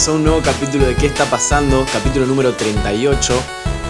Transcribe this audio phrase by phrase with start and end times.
[0.00, 1.84] Bienvenidos a un nuevo capítulo de ¿Qué está pasando?
[1.92, 3.34] Capítulo número 38.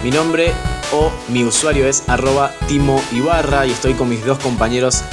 [0.02, 0.52] Mi nombre
[0.92, 5.04] o mi usuario es arroba Timo Ibarra y estoy con mis dos compañeros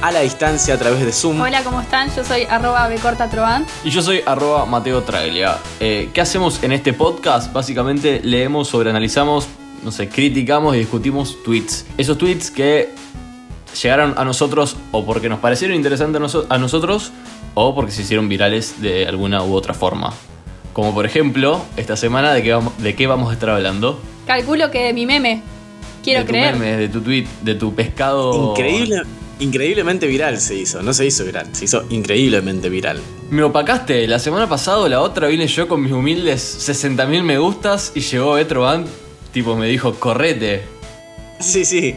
[0.00, 1.40] a la distancia a través de Zoom.
[1.40, 2.14] Hola, ¿cómo están?
[2.14, 3.66] Yo soy arroba becortatrovan.
[3.82, 5.58] Y yo soy arroba Mateo Traglia.
[5.80, 7.52] Eh, ¿Qué hacemos en este podcast?
[7.52, 9.48] Básicamente leemos, sobreanalizamos,
[9.82, 11.84] no sé, criticamos y discutimos tweets.
[11.96, 12.94] Esos tweets que
[13.82, 17.10] llegaron a nosotros o porque nos parecieron interesantes a nosotros
[17.58, 20.14] o porque se hicieron virales de alguna u otra forma.
[20.72, 24.00] Como por ejemplo, esta semana de qué vamos, de qué vamos a estar hablando.
[24.26, 25.42] Calculo que de mi meme.
[26.04, 26.54] Quiero de tu creer.
[26.54, 28.52] meme, de tu tweet, de tu pescado.
[28.52, 29.02] Increíble,
[29.40, 30.82] increíblemente viral se hizo.
[30.82, 33.00] No se hizo viral, se hizo increíblemente viral.
[33.30, 34.06] Me opacaste.
[34.06, 38.00] La semana pasada o la otra vine yo con mis humildes 60.000 me gustas y
[38.00, 38.86] llegó Betro Band.
[39.32, 40.62] Tipo, me dijo, correte.
[41.40, 41.96] Sí, sí.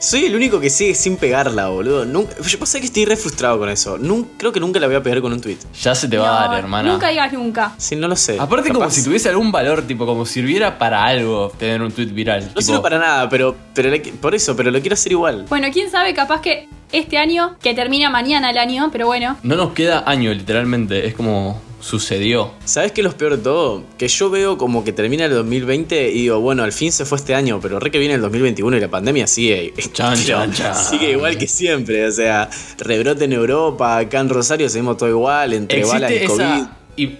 [0.00, 2.04] Soy el único que sigue sin pegarla, boludo.
[2.04, 3.98] Nunca, yo pasa que estoy re frustrado con eso.
[3.98, 5.58] Nun- creo que nunca la voy a pegar con un tweet.
[5.82, 6.92] Ya se te va a dar, hermana.
[6.92, 7.72] Nunca digas nunca.
[7.78, 8.36] Sí, no lo sé.
[8.38, 12.42] Aparte, como si tuviese algún valor, tipo, como sirviera para algo tener un tweet viral.
[12.42, 15.46] No tipo, sirve para nada, pero, pero le- por eso, pero lo quiero hacer igual.
[15.48, 19.36] Bueno, quién sabe, capaz que este año, que termina mañana el año, pero bueno.
[19.42, 21.06] No nos queda año, literalmente.
[21.08, 22.52] Es como sucedió.
[22.64, 23.84] ¿Sabes qué es lo peor de todo?
[23.98, 27.18] Que yo veo como que termina el 2020 y digo, bueno, al fin se fue
[27.18, 29.72] este año, pero re que viene el 2021 y la pandemia sigue.
[29.92, 30.74] Chan, chan, chan.
[30.74, 35.52] Sigue igual que siempre, o sea, rebrote en Europa, acá en Rosario seguimos todo igual,
[35.52, 36.62] entre balas Existe de COVID.
[36.62, 36.74] esa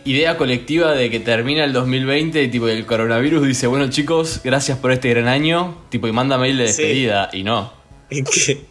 [0.05, 4.77] idea colectiva de que termina el 2020 y tipo el coronavirus dice, bueno chicos, gracias
[4.79, 6.83] por este gran año, tipo y manda mail de Sí.
[6.83, 7.73] despedida y no.
[8.11, 8.65] Que-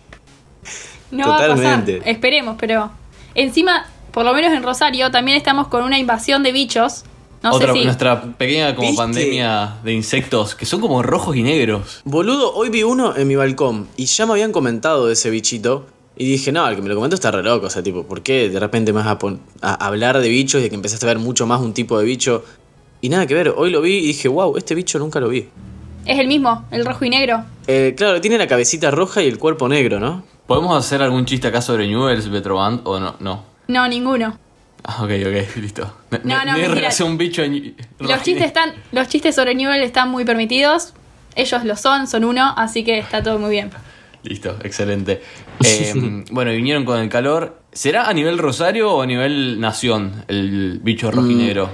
[1.12, 1.98] No va a Totalmente.
[2.00, 2.10] pasar.
[2.14, 2.92] Esperemos, pero.
[3.36, 3.86] Encima,
[4.18, 7.04] por lo menos en Rosario, también estamos con una invasión de bichos.
[7.44, 7.86] No Otra, sé si.
[7.86, 9.04] nuestra pequeña como ¿Viste?
[9.04, 12.02] pandemia de insectos que son como rojos y negros.
[12.04, 15.86] Boludo, hoy vi uno en mi balcón y ya me habían comentado de ese bichito.
[16.18, 17.68] Y dije, no, el que me lo comentó está re loco.
[17.68, 19.20] O sea, tipo, ¿por qué de repente me vas a,
[19.62, 22.06] a hablar de bichos y de que empezaste a ver mucho más un tipo de
[22.06, 22.44] bicho?
[23.02, 25.48] Y nada que ver, hoy lo vi y dije, wow, este bicho nunca lo vi.
[26.08, 27.44] Es el mismo, el rojo y negro.
[27.68, 30.24] Eh, claro, tiene la cabecita roja y el cuerpo negro, ¿no?
[30.48, 33.16] ¿Podemos hacer algún chiste acá sobre Newells, Betroband o no?
[33.20, 33.57] No.
[33.68, 34.38] No, ninguno.
[34.84, 35.94] Ah, ok, ok, listo.
[36.12, 36.74] No, No, no, mentira.
[36.76, 37.76] relación un bicho en...
[38.00, 38.74] Los chistes están.
[38.92, 40.94] Los chistes sobre Newell están muy permitidos.
[41.36, 43.70] Ellos lo son, son uno, así que está todo muy bien.
[44.24, 45.22] Listo, excelente.
[45.64, 47.62] Eh, bueno, vinieron con el calor.
[47.72, 51.16] ¿Será a nivel Rosario o a nivel nación el bicho Mm.
[51.16, 51.70] rojinegro?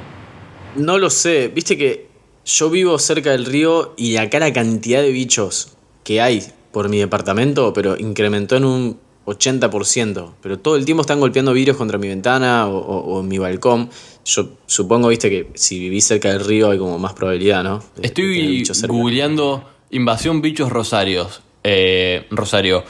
[0.76, 2.08] No lo sé, viste que
[2.46, 6.98] yo vivo cerca del río y acá la cantidad de bichos que hay por mi
[6.98, 10.32] departamento, pero incrementó en un 80%.
[10.42, 13.90] Pero todo el tiempo están golpeando vidrios contra mi ventana o, o- mi balcón.
[14.26, 17.80] Yo supongo, viste, que si vivís cerca del río hay como más probabilidad, ¿no?
[17.96, 18.94] De- de Estoy cerca.
[18.94, 21.42] googleando invasión bichos Rosarios.
[21.66, 22.84] eh, Rosario.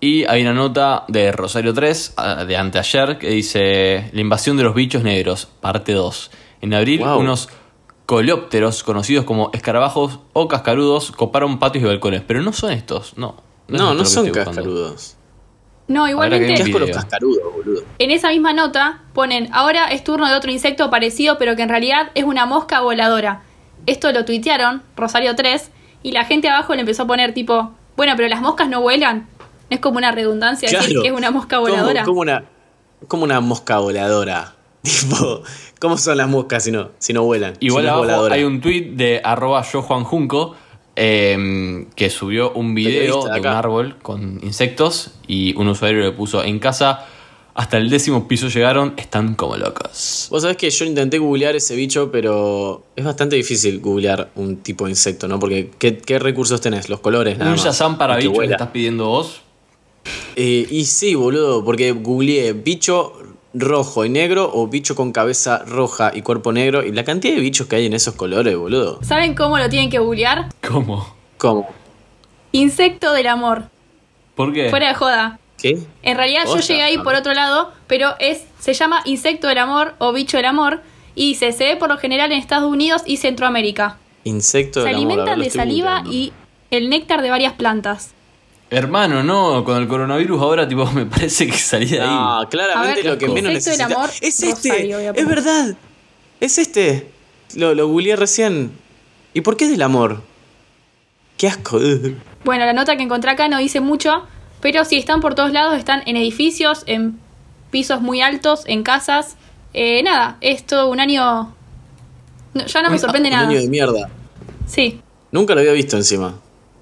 [0.00, 4.62] Y hay una nota de Rosario 3, ah, de anteayer, que dice La invasión de
[4.64, 6.30] los bichos negros, parte 2.
[6.60, 7.18] En abril, Wow.
[7.18, 7.48] unos
[8.06, 12.22] coleópteros, conocidos como escarabajos o cascarudos, coparon patios y balcones.
[12.26, 13.36] Pero no son estos, no.
[13.68, 15.16] No, no son cascarudos.
[15.88, 16.54] No, igualmente.
[17.98, 21.68] En esa misma nota ponen, ahora es turno de otro insecto parecido, pero que en
[21.70, 23.42] realidad es una mosca voladora.
[23.86, 25.70] Esto lo tuitearon, Rosario 3,
[26.02, 29.26] y la gente abajo le empezó a poner tipo, bueno, pero las moscas no vuelan.
[29.70, 32.04] ¿No es como una redundancia decir que es una mosca ¿Cómo- voladora?
[32.04, 32.44] Como, una,
[33.08, 34.54] como una mosca voladora.
[34.82, 35.42] Tipo,
[35.80, 37.54] ¿cómo son las moscas si no, si no vuelan?
[37.60, 40.54] Igual si no abajo hay un tweet de arroba yo Juan Junco
[41.00, 46.10] eh, que subió un video de de un árbol con insectos y un usuario le
[46.10, 47.06] puso en casa
[47.54, 50.28] hasta el décimo piso llegaron, están como locos.
[50.30, 54.84] Vos sabés que yo intenté googlear ese bicho, pero es bastante difícil googlear un tipo
[54.84, 55.38] de insecto, ¿no?
[55.40, 56.88] Porque ¿qué, qué recursos tenés?
[56.88, 57.56] Los colores, nada Un.
[57.58, 59.40] Shazam para Y que estás pidiendo vos.
[60.36, 63.12] Eh, y sí, boludo, porque googleé bicho
[63.54, 67.40] rojo y negro o bicho con cabeza roja y cuerpo negro y la cantidad de
[67.40, 69.02] bichos que hay en esos colores, boludo.
[69.02, 70.48] ¿Saben cómo lo tienen que googlear?
[70.66, 71.14] ¿Cómo?
[71.38, 71.68] ¿Cómo?
[72.52, 73.64] Insecto del amor.
[74.34, 74.70] ¿Por qué?
[74.70, 75.38] Fuera de joda.
[75.56, 75.78] ¿Qué?
[76.02, 79.94] En realidad yo llegué ahí por otro lado, pero es se llama insecto del amor
[79.98, 80.80] o bicho del amor
[81.14, 83.98] y dice, se ve por lo general en Estados Unidos y Centroamérica.
[84.24, 86.32] Insecto Se del amor, ver, alimentan de saliva y
[86.70, 88.14] el néctar de varias plantas.
[88.70, 92.08] Hermano, no, con el coronavirus ahora tipo me parece que salí de ahí.
[92.08, 93.86] No, claramente ver, lo que menos necesita.
[93.86, 95.74] amor, es este, Rosario, es verdad.
[96.40, 97.10] Es este.
[97.54, 98.72] Lo, lo googleé recién.
[99.32, 100.22] ¿Y por qué del amor?
[101.36, 101.80] Qué asco.
[102.44, 104.22] Bueno, la nota que encontré acá no dice mucho,
[104.60, 107.18] pero si están por todos lados, están en edificios, en
[107.70, 109.36] pisos muy altos, en casas.
[109.74, 111.52] Eh, nada, es todo un año...
[112.54, 113.48] no, ya no me sorprende Un nada.
[113.48, 114.08] año de mierda.
[114.66, 115.00] Sí.
[115.32, 116.38] Nunca lo había visto encima.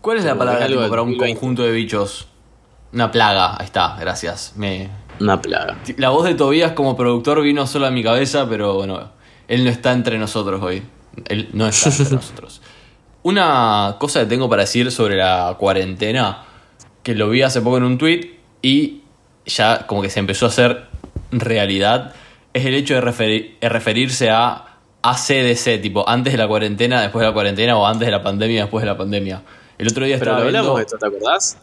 [0.06, 1.34] ¿Cuál es la palabra algo tipo, para un 2020?
[1.40, 2.28] conjunto de bichos?
[2.92, 4.52] Una plaga, ahí está, gracias.
[4.54, 4.88] Me...
[5.18, 5.78] Una plaga.
[5.96, 9.10] La voz de Tobías como productor vino solo a mi cabeza, pero bueno,
[9.48, 10.84] él no está entre nosotros hoy.
[11.24, 12.62] Él no está entre nosotros.
[13.24, 16.44] Una cosa que tengo para decir sobre la cuarentena,
[17.02, 18.30] que lo vi hace poco en un tweet
[18.62, 19.02] y
[19.44, 20.84] ya como que se empezó a hacer
[21.32, 22.14] realidad,
[22.52, 24.66] es el hecho de referi- de referirse a
[25.02, 28.62] ACDC, tipo antes de la cuarentena, después de la cuarentena o antes de la pandemia,
[28.62, 29.42] después de la pandemia.
[29.78, 31.58] El otro día Pero estaba lo hablamos viendo- de esto, ¿te acordás?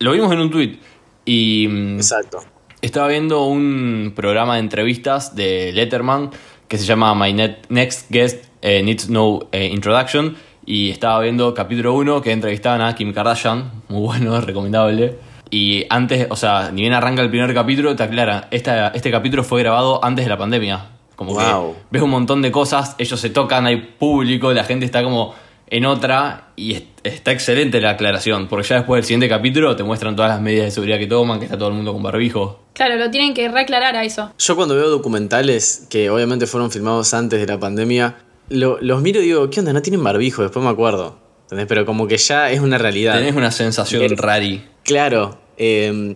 [0.00, 0.78] Lo vimos en un tweet
[1.24, 1.66] y...
[1.68, 2.38] mm, Exacto.
[2.82, 6.30] estaba viendo un programa de entrevistas de Letterman
[6.68, 10.36] que se llama My Net- Next Guest eh, Needs No eh, Introduction
[10.66, 15.16] y estaba viendo capítulo 1 que entrevistaban a Kim Kardashian, muy bueno, recomendable.
[15.50, 19.44] Y antes, o sea, ni bien arranca el primer capítulo, te aclaran, esta, este capítulo
[19.44, 20.88] fue grabado antes de la pandemia.
[21.16, 21.72] Como Wow.
[21.72, 25.34] que ves un montón de cosas, ellos se tocan, hay público, la gente está como
[25.70, 29.82] en otra y es- está excelente la aclaración, porque ya después del siguiente capítulo te
[29.84, 32.60] muestran todas las medidas de seguridad que toman, que está todo el mundo con barbijo.
[32.74, 34.32] Claro, lo tienen que reaclarar a eso.
[34.38, 38.16] Yo cuando veo documentales que obviamente fueron filmados antes de la pandemia,
[38.48, 39.72] lo- los miro y digo, ¿qué onda?
[39.72, 41.18] No tienen barbijo, después me acuerdo.
[41.44, 41.66] ¿Entendés?
[41.66, 43.14] Pero como que ya es una realidad.
[43.18, 44.64] Tenés una sensación Eres- rari.
[44.84, 45.38] Claro.
[45.56, 46.14] eh,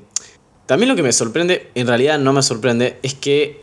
[0.67, 3.61] también lo que me sorprende, en realidad no me sorprende, es que.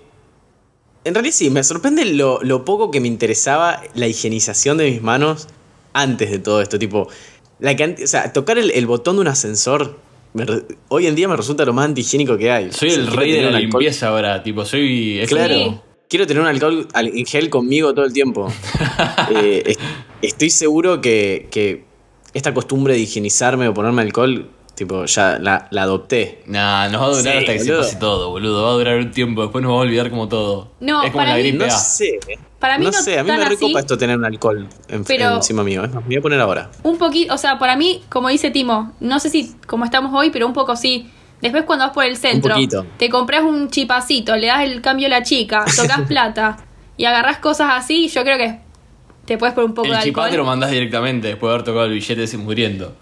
[1.05, 5.01] En realidad sí, me sorprende lo, lo poco que me interesaba la higienización de mis
[5.01, 5.47] manos
[5.93, 6.77] antes de todo esto.
[6.79, 7.07] Tipo,
[7.59, 9.97] la o sea, tocar el, el botón de un ascensor
[10.33, 12.71] me re- hoy en día me resulta lo más antihigiénico que hay.
[12.71, 15.19] Soy O sea, el rey de la alcohol- limpieza ahora, tipo, soy...
[15.19, 15.53] es Claro.
[15.55, 15.75] Sí.
[16.09, 18.51] Quiero tener un alcohol al- en gel conmigo todo el tiempo.
[19.35, 19.77] Eh, es-
[20.21, 21.83] estoy seguro que, que
[22.33, 24.49] esta costumbre de higienizarme o ponerme alcohol,
[24.79, 26.41] tipo, ya la, la adopté.
[26.47, 27.83] Nah, nos va a durar Sí, hasta que boludo.
[27.83, 28.63] se pase todo, boludo.
[28.63, 30.71] Va a durar un tiempo, después nos va a olvidar como todo.
[30.79, 31.69] No, es como para la mí- gripe No A.
[31.77, 32.19] sé.
[32.59, 35.35] Para mí no, no sé, a mí me recopa esto tener un alcohol en- pero-
[35.35, 35.83] encima mío.
[35.83, 36.71] Es más, me voy a poner ahora.
[36.83, 40.29] Un poquito, o sea, para mí, como dice Timo, no sé si como estamos hoy,
[40.31, 41.09] pero un poco sí.
[41.41, 42.55] Después cuando vas por el centro,
[42.97, 46.57] te compras un chipacito, le das el cambio a la chica, tocas plata
[46.97, 48.59] y agarrás cosas así, yo creo que
[49.25, 50.47] te puedes poner un poco El de chipá te lo alcohol.
[50.47, 52.93] mandás directamente después de haber tocado el billete ese muriendo.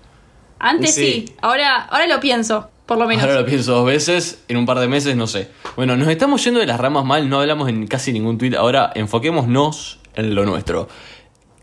[0.59, 1.25] Antes Sí.
[1.27, 3.23] sí, ahora, ahora lo pienso, por lo menos.
[3.23, 5.49] Ahora lo pienso dos veces, en un par de meses no sé.
[5.75, 8.55] Bueno, nos estamos yendo de las ramas mal, no hablamos en casi ningún tweet.
[8.55, 10.87] Ahora enfoquémonos en lo nuestro.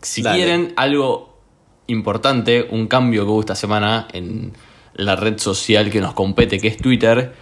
[0.01, 0.37] Si Dale.
[0.37, 1.39] quieren algo
[1.87, 4.53] importante, un cambio que hubo esta semana en
[4.93, 7.33] la red social que nos compete, que es Twitter,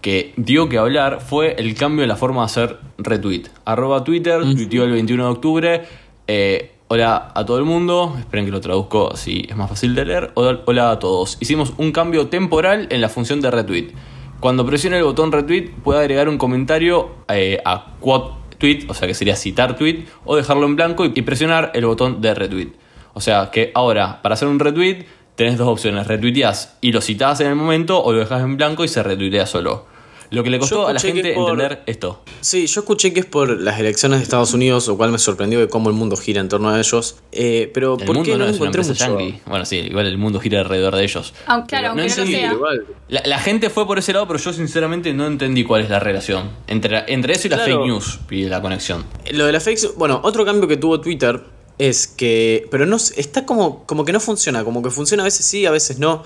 [0.00, 3.44] que dio que hablar, fue el cambio en la forma de hacer retweet.
[3.64, 5.82] Arroba Twitter, tuiteó el 21 de octubre.
[6.26, 10.04] eh, hola a todo el mundo, esperen que lo traduzco así es más fácil de
[10.04, 10.32] leer.
[10.34, 11.38] Hola, a todos.
[11.38, 13.92] Hicimos un cambio temporal en la función de retweet.
[14.40, 19.06] Cuando presione el botón retweet puede agregar un comentario eh, a quote tweet, o sea
[19.06, 22.72] que sería citar tweet, o dejarlo en blanco y y presionar el botón de retweet.
[23.14, 26.08] O sea que ahora, para hacer un retweet, tenés dos opciones.
[26.08, 29.46] Retuiteás y lo citás en el momento o lo dejas en blanco y se retuitea
[29.46, 29.86] solo.
[30.30, 32.22] Lo que le costó a la gente por- entender esto.
[32.40, 35.58] Sí, yo escuché que es por las elecciones de Estados Unidos, lo cual me sorprendió
[35.58, 37.16] de cómo el mundo gira en torno a ellos.
[37.32, 39.20] Eh, pero El ¿por mundo qué no, no, es una encontré empresa mucho?
[39.20, 39.40] yankee.
[39.46, 41.34] Bueno, sí, igual el mundo gira alrededor de ellos.
[41.46, 42.52] Aunque- claro, aunque no entendí- sea.
[42.52, 42.86] Igual.
[43.08, 45.98] La, la gente fue por ese lado, pero yo sinceramente no entendí cuál es la
[46.00, 46.50] relación.
[46.68, 47.72] Entre, entre eso y la Claro.
[47.78, 49.04] fake news y la conexión.
[49.32, 51.40] Lo de la fake bueno, otro cambio que tuvo Twitter
[51.78, 55.24] es que, pero no, sé, está como, como que no funciona, como que funciona a
[55.24, 56.22] veces sí, a veces no,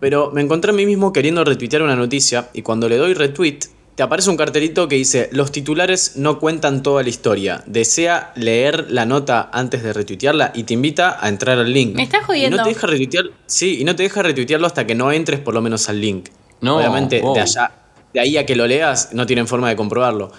[0.00, 3.58] pero me encontré a mí mismo queriendo retuitear una noticia y cuando le doy retweet
[3.94, 8.86] te aparece un cartelito que dice los titulares no cuentan toda la historia, desea leer
[8.90, 11.96] la nota antes de retuitearla y te invita a entrar al link.
[11.96, 12.54] Me estás jodiendo.
[12.54, 15.40] Y no te deja retuitear, sí, y no te deja retuitearlo hasta que no entres
[15.40, 16.28] por lo menos al link.
[16.60, 17.34] No, Obviamente wow.
[17.34, 17.72] de allá,
[18.14, 20.30] de ahí a que lo leas no tienen forma de comprobarlo.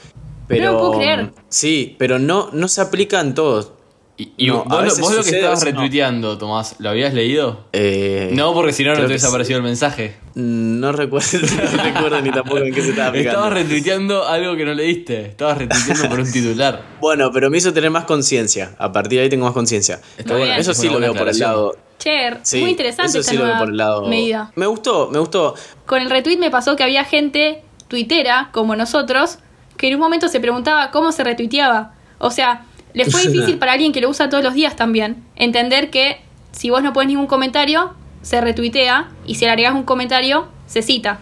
[0.48, 1.32] Pero, No lo puedo creer.
[1.50, 3.74] Sí, pero no, no se aplica en todos.
[4.22, 5.66] Y, y No, a vos, lo- veces vos lo que estabas no.
[5.66, 7.68] retuiteando, Tomás, ¿lo habías leído?
[7.72, 9.30] Eh, No, porque si no, no te hubiese sí.
[9.30, 10.18] aparecido el mensaje.
[10.36, 11.28] No recuerdo,
[11.78, 13.40] no recuerdo ni tampoco en qué se estaba aplicando.
[13.40, 15.26] Estabas retuiteando algo que no leíste.
[15.28, 16.82] Estabas retuiteando por un titular.
[17.00, 18.76] Bueno, pero me hizo tener más conciencia.
[18.78, 20.02] A partir de ahí tengo más conciencia.
[20.18, 21.78] Está bueno, Eso es sí lo veo por el lado.
[21.98, 24.08] Che, Sí, muy interesante eso esta sí lo veo nueva por el lado.
[24.08, 24.52] medida.
[24.56, 25.56] Me gustó, me gustó.
[25.86, 29.40] Con el retweet me pasó que había gente tuitera, como nosotros,
[29.78, 31.94] que en un momento se preguntaba cómo se retuiteaba.
[32.18, 32.66] O sea,
[33.00, 36.70] le fue difícil para alguien que lo usa todos los días también entender que si
[36.70, 41.22] vos no pones ningún comentario, se retuitea y si le agregás un comentario, se cita.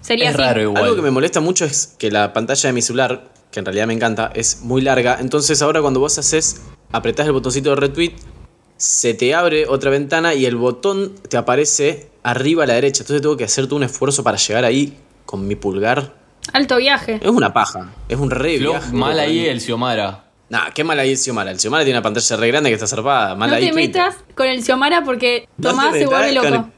[0.00, 0.42] Sería Es así.
[0.44, 0.82] raro igual.
[0.84, 3.86] Algo que me molesta mucho es que la pantalla de mi celular, que en realidad
[3.86, 5.18] me encanta, es muy larga.
[5.20, 8.12] Entonces ahora cuando vos haces, apretás el botoncito de retweet,
[8.76, 13.02] se te abre otra ventana y el botón te aparece arriba a la derecha.
[13.02, 16.14] Entonces tengo que hacer todo un esfuerzo para llegar ahí con mi pulgar.
[16.52, 17.20] Alto viaje.
[17.22, 18.92] Es una paja, es un re Flo, viaje.
[18.92, 20.23] mal ahí el el Xiomara.
[20.54, 21.50] Nah, qué mal ahí el Xiomara.
[21.50, 23.34] El Xiomara tiene una pantalla re grande que está zarpada.
[23.34, 24.02] No ahí te Twitter.
[24.04, 26.70] metas con el Xiomara porque No Tomás se metas vuelve loco.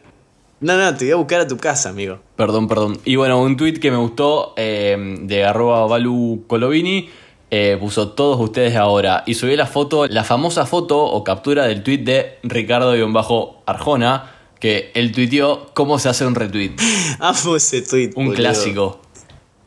[0.60, 2.18] No, no, te voy a buscar a tu casa, amigo.
[2.36, 2.98] Perdón, perdón.
[3.04, 7.10] Y bueno, un tweet que me gustó eh, de arroba Balu Colovini.
[7.50, 9.24] eh, puso todos ustedes ahora.
[9.26, 14.32] Y subió la foto, la famosa foto o captura del tweet de Ricardo-Arjona.
[14.58, 16.76] Que él tuiteó cómo se hace un retweet.
[17.18, 18.12] Amo ese tweet.
[18.16, 18.36] Un boludo.
[18.36, 19.00] clásico.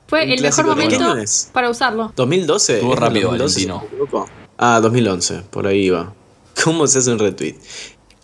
[0.09, 0.75] Fue el mejor clásico.
[0.75, 1.49] ¿De qué momento año es?
[1.53, 2.11] para usarlo.
[2.15, 2.73] 2012.
[2.75, 4.25] Estuvo ¿Es rápido, 2012, si Valentino.
[4.57, 6.13] Ah, 2011, por ahí iba.
[6.63, 7.55] ¿Cómo se hace un retweet?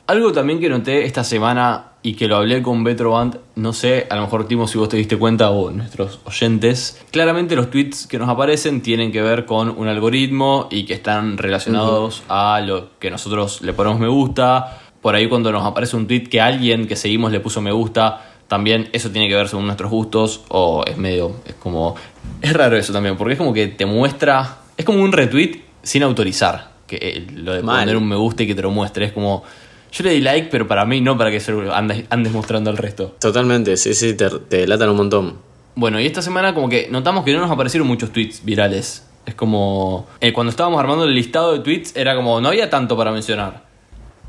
[0.07, 4.15] Algo también que noté esta semana y que lo hablé con Betroband, no sé, a
[4.15, 8.19] lo mejor Timo si vos te diste cuenta o nuestros oyentes, claramente los tweets que
[8.19, 13.09] nos aparecen tienen que ver con un algoritmo y que están relacionados a lo que
[13.09, 14.81] nosotros le ponemos me gusta.
[15.01, 18.34] Por ahí cuando nos aparece un tweet que alguien que seguimos le puso me gusta,
[18.47, 21.95] también eso tiene que ver según nuestros gustos o es medio, es como,
[22.41, 26.03] es raro eso también, porque es como que te muestra, es como un retweet sin
[26.03, 27.81] autorizar, que eh, lo de Mal.
[27.81, 29.43] poner un me gusta y que te lo muestre, es como...
[29.91, 32.75] Yo le di like, pero para mí no para que se andes, andes mostrando al
[32.75, 33.15] resto.
[33.19, 35.37] Totalmente, sí, sí, te, te delatan un montón.
[35.75, 39.07] Bueno, y esta semana como que notamos que no nos aparecieron muchos tweets virales.
[39.25, 40.05] Es como...
[40.19, 42.41] eh, cuando estábamos armando el listado de tweets era como...
[42.41, 43.64] No había tanto para mencionar.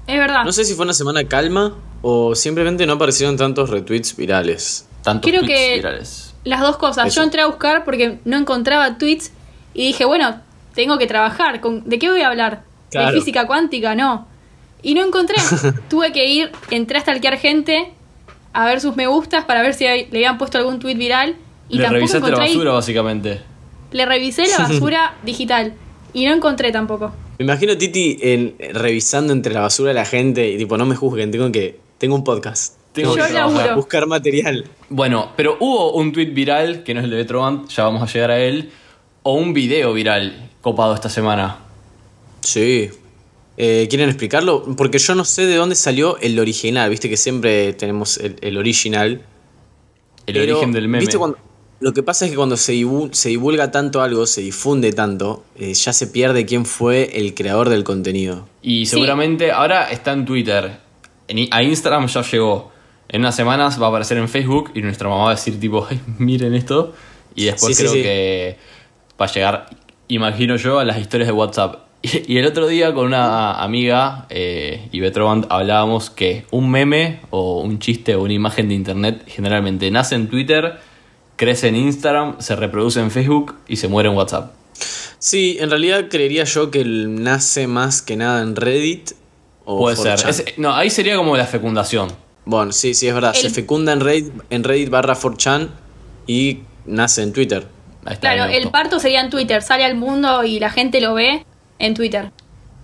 [0.07, 0.45] Es verdad.
[0.45, 4.87] No sé si fue una semana calma o simplemente no aparecieron tantos retweets virales.
[5.03, 6.35] Tantos Creo tweets que virales.
[6.45, 7.07] las dos cosas.
[7.09, 7.17] Eso.
[7.17, 9.33] Yo entré a buscar porque no encontraba tweets
[9.75, 10.41] y dije, bueno,
[10.75, 11.61] tengo que trabajar.
[11.61, 12.63] ¿Con- ¿De qué voy a hablar?
[12.91, 13.13] Claro.
[13.13, 13.95] ¿De física cuántica?
[13.95, 14.27] No.
[14.83, 15.37] Y no encontré.
[15.91, 17.93] Tuve que ir, entré a stalkear gente
[18.53, 21.37] a ver sus me gustas para ver si le habían puesto algún tweet viral.
[21.69, 23.41] Y Le tampoco revisaste la encontré basura básicamente.
[23.91, 25.75] Le revisé la basura digital
[26.13, 27.13] y no encontré tampoco.
[27.39, 30.97] Me imagino Titi en, revisando entre la basura de la gente y tipo, no me
[30.97, 31.79] juzguen, tengo que.
[31.99, 32.75] Tengo un podcast.
[32.93, 33.75] Tengo Yo que.
[33.75, 34.65] Buscar material.
[34.89, 38.07] Bueno, pero hubo un tweet viral, que no es el de Betroband, ya vamos a
[38.13, 38.71] llegar a él.
[39.23, 41.59] O un video viral copado esta semana.
[42.41, 42.91] Sí.
[43.57, 44.65] Eh, ¿Quieren explicarlo?
[44.77, 46.89] Porque yo no sé de dónde salió el original.
[46.91, 49.23] Viste que siempre tenemos el, el original.
[50.27, 51.01] El Pero, origen del meme.
[51.01, 51.39] ¿viste cuando-
[51.81, 55.45] lo que pasa es que cuando se, divu- se divulga tanto algo, se difunde tanto,
[55.59, 58.49] eh, ya se pierde quién fue el creador del contenido.
[58.63, 60.79] Y seguramente ahora está en Twitter.
[61.29, 62.73] En a Instagram ya llegó.
[63.09, 65.87] En unas semanas va a aparecer en Facebook y nuestra mamá va a decir tipo,
[65.89, 66.95] ay, miren esto.
[67.35, 68.03] Y después Sí, sí, creo sí.
[68.03, 68.57] que
[69.21, 69.67] va a llegar,
[70.09, 71.87] imagino yo, a las historias de WhatsApp.
[72.03, 77.21] Y, y el otro día con una amiga eh, y Betroband hablábamos que un meme
[77.31, 80.79] o un chiste o una imagen de internet generalmente nace en Twitter,
[81.37, 84.53] crece en Instagram, se reproduce en Facebook y se muere en WhatsApp.
[85.19, 89.13] Sí, en realidad creería yo que nace más que nada en Reddit.
[89.65, 90.17] O Puede ser.
[90.19, 90.29] 4chan.
[90.29, 92.09] Es- no, ahí sería como la fecundación.
[92.45, 93.33] Bueno, sí, sí, es verdad.
[93.35, 95.69] Se fecunda en Reddit, en Reddit barra 4chan
[96.27, 97.67] y nace en Twitter.
[98.05, 99.63] Ahí está, Claro, el parto sería en Twitter.
[99.63, 101.45] Sale al mundo y la gente lo ve
[101.81, 102.31] en Twitter.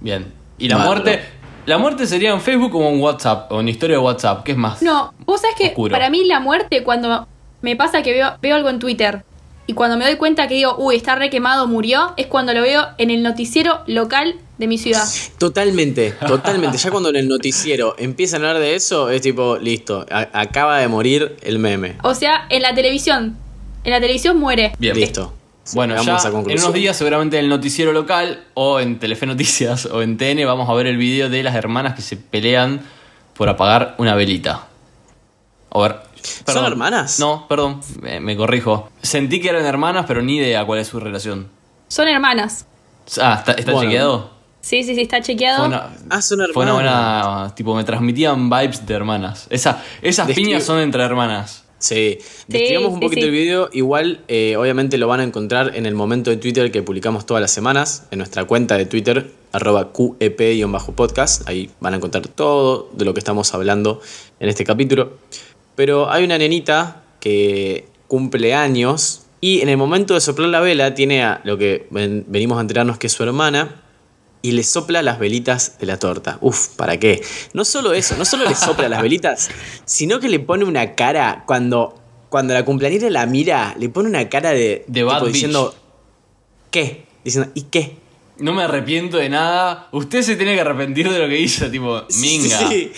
[0.00, 0.32] Bien.
[0.58, 1.20] Y la muerte.
[1.64, 4.58] La muerte sería en Facebook o en WhatsApp, o en historia de WhatsApp, ¿qué es
[4.58, 4.82] más?
[4.82, 5.92] No, vos sabés que Oscuro.
[5.92, 7.28] para mí la muerte, cuando
[7.62, 9.24] me pasa que veo, veo algo en Twitter
[9.66, 12.62] y cuando me doy cuenta que digo, uy, está re quemado, murió, es cuando lo
[12.62, 15.04] veo en el noticiero local de mi ciudad.
[15.38, 16.78] Totalmente, totalmente.
[16.78, 20.88] ya cuando en el noticiero empiezan a hablar de eso, es tipo, listo, acaba de
[20.88, 21.96] morir el meme.
[22.02, 23.36] O sea, en la televisión.
[23.84, 24.72] En la televisión muere.
[24.78, 24.96] Bien.
[24.96, 25.32] Listo.
[25.74, 29.86] Bueno, ya a en unos días seguramente en el noticiero local o en Telefe Noticias
[29.86, 32.80] o en TN vamos a ver el video de las hermanas que se pelean
[33.34, 34.66] por apagar una velita.
[35.70, 36.11] A ver.
[36.44, 36.66] Perdón.
[36.66, 37.18] hermanas?
[37.20, 38.88] No, perdón, me, me corrijo.
[39.02, 41.48] Sentí que eran hermanas, pero ni idea cuál es su relación.
[41.88, 42.66] Son hermanas.
[43.20, 43.90] Ah, ¿está, está Bueno.
[43.90, 44.30] chequeado?
[44.60, 45.58] Sí, sí, sí, está chequeado.
[45.58, 47.24] Fue una, Ah, son fue una hermanas.
[47.26, 47.54] buena.
[47.56, 49.46] Tipo, me transmitían vibes de hermanas.
[49.50, 51.64] Esa, esas piñas son entre hermanas.
[51.78, 53.26] Sí, describamos un sí, poquito sí.
[53.26, 53.68] el video.
[53.72, 57.40] Igual, eh, obviamente lo van a encontrar en el momento de Twitter que publicamos todas
[57.40, 61.48] las semanas, en nuestra cuenta de Twitter, arroba QEP-podcast.
[61.48, 64.00] Ahí van a encontrar todo de lo que estamos hablando
[64.38, 65.18] en este capítulo.
[65.74, 70.94] Pero hay una nenita que cumple años y en el momento de soplar la vela
[70.94, 73.80] tiene a lo que ven- venimos a enterarnos que es su hermana
[74.42, 76.38] y le sopla las velitas de la torta.
[76.40, 77.22] Uf, ¿para qué?
[77.54, 79.50] No solo eso, no solo le sopla las velitas,
[79.84, 81.94] sino que le pone una cara cuando,
[82.28, 85.74] cuando la cumpleañera la mira, le pone una cara de, De diciendo
[86.70, 87.06] ¿qué?
[87.24, 87.96] Diciendo ¿y qué?
[88.38, 89.88] No me arrepiento de nada.
[89.92, 92.58] Usted se tiene que arrepentir de lo que hizo, tipo, minga.
[92.68, 92.90] Sí,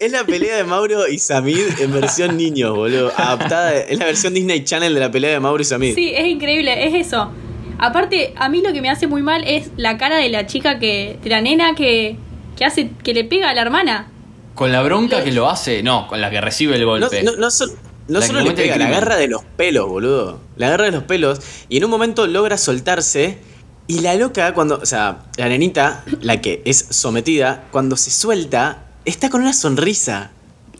[0.00, 3.12] Es la pelea de Mauro y Samid en versión niños, boludo.
[3.14, 5.94] Adaptada, es la versión Disney Channel de la pelea de Mauro y Samid.
[5.94, 7.30] Sí, es increíble, es eso.
[7.78, 10.78] Aparte, a mí lo que me hace muy mal es la cara de la chica
[10.78, 11.18] que.
[11.22, 12.16] de la nena que
[12.56, 14.10] que hace, que le pega a la hermana.
[14.54, 17.22] Con la bronca que lo hace, no, con la que recibe el golpe.
[17.22, 20.40] no, no solo le pega, la agarra de los pelos, boludo.
[20.56, 23.38] La agarra de los pelos y en un momento logra soltarse.
[23.86, 24.78] Y la loca, cuando.
[24.78, 30.30] O sea, la nenita, la que es sometida, cuando se suelta, está con una sonrisa.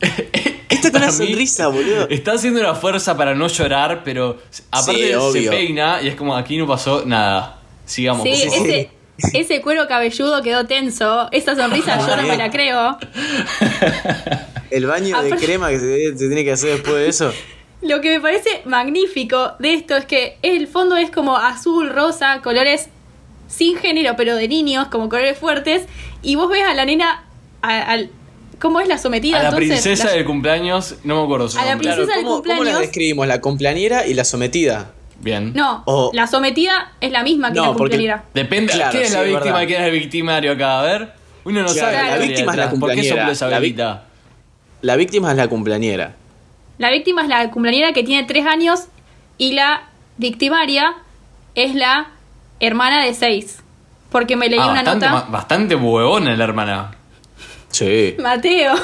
[0.70, 2.08] Está con una sonrisa, boludo.
[2.08, 4.38] Está haciendo una fuerza para no llorar, pero
[4.70, 7.60] aparte Sí, se peina y es como aquí no pasó nada.
[7.84, 8.22] Sigamos.
[8.22, 8.90] Sí, ese,
[9.34, 11.28] ese cuero cabelludo quedó tenso.
[11.32, 12.96] Esa sonrisa yo no me la creo.
[14.70, 17.32] El baño de crema que se, se tiene que hacer después de eso.
[17.82, 22.40] Lo que me parece magnífico de esto es que el fondo es como azul, rosa,
[22.42, 22.90] colores
[23.48, 25.84] sin género, pero de niños, como colores fuertes.
[26.22, 27.24] Y vos ves a la nena,
[27.62, 28.10] a- al,
[28.60, 29.38] ¿cómo es la sometida?
[29.38, 29.68] A la entonces?
[29.70, 31.88] princesa La- del cumpleaños, no me acuerdo su A la nombre.
[31.88, 32.80] princesa- del ¿cómo, ¿Cómo las cumpleaños?
[32.80, 33.26] describimos?
[33.26, 34.92] La cumpleañera y la sometida.
[35.20, 35.52] Bien.
[35.54, 38.24] No, O- la sometida es la misma que No, la porque- cumpleañera.
[38.32, 38.72] Depende.
[38.72, 39.62] Claro, ¿Quién es sí, la víctima verdad.
[39.62, 40.80] y quién es el victimario acá?
[40.80, 41.12] A ver.
[41.44, 42.10] Uno no Claro, sabe.
[42.10, 42.68] la víctima es la detrás.
[42.68, 43.24] ¿Por qué cumpleañera.
[43.50, 43.76] La vi-?
[44.82, 46.14] La víctima es la cumpleañera.
[46.78, 48.84] La víctima es la cumpleañera que tiene tres años
[49.36, 49.82] y la
[50.16, 50.94] victimaria
[51.54, 52.08] es la
[52.60, 53.58] hermana de seis.
[54.10, 55.26] Porque me leí Ah, una bastante, nota.
[55.30, 56.90] bastante huevona la hermana.
[57.70, 58.16] Sí.
[58.18, 58.74] Mateo.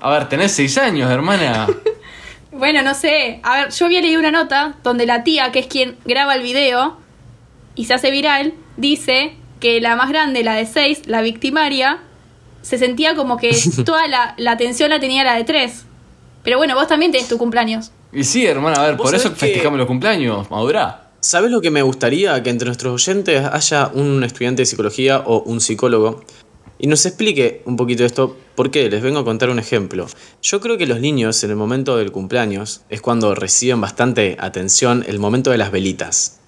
[0.00, 1.66] A ver, tenés seis años, hermana.
[2.54, 3.40] Bueno, no sé.
[3.44, 6.42] A ver, yo había leído una nota donde la tía, que es quien graba el
[6.42, 6.98] video
[7.74, 12.00] y se hace viral, dice que la más grande, la de 6, la victimaria,
[12.60, 15.86] se sentía como que toda la, la atención la tenía la de 3.
[16.44, 17.90] Pero bueno, vos también tenés tu cumpleaños.
[18.12, 21.08] Y sí, hermana, a ver, por eso sabés que- festejamos los cumpleaños, madurá.
[21.20, 22.42] ¿Sabes lo que me gustaría?
[22.42, 26.22] Que entre nuestros oyentes haya un estudiante de psicología o un psicólogo
[26.82, 28.36] y nos explique un poquito esto.
[28.54, 28.90] ¿Por qué?
[28.90, 30.06] Les vengo a contar un ejemplo.
[30.42, 35.02] Yo creo que los niños en el momento del cumpleaños es cuando reciben bastante atención
[35.08, 36.40] el momento de las velitas.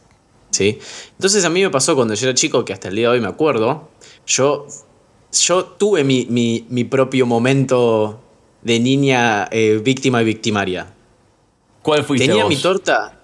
[0.51, 0.79] ¿Sí?
[1.13, 3.21] Entonces a mí me pasó cuando yo era chico, que hasta el día de hoy
[3.21, 3.89] me acuerdo,
[4.27, 4.67] yo,
[5.33, 8.21] yo tuve mi, mi- mi propio momento
[8.63, 10.93] de niña eh, víctima y victimaria.
[11.83, 12.55] ¿Cuál fuiste Tenía vos?
[12.55, 13.21] mi torta.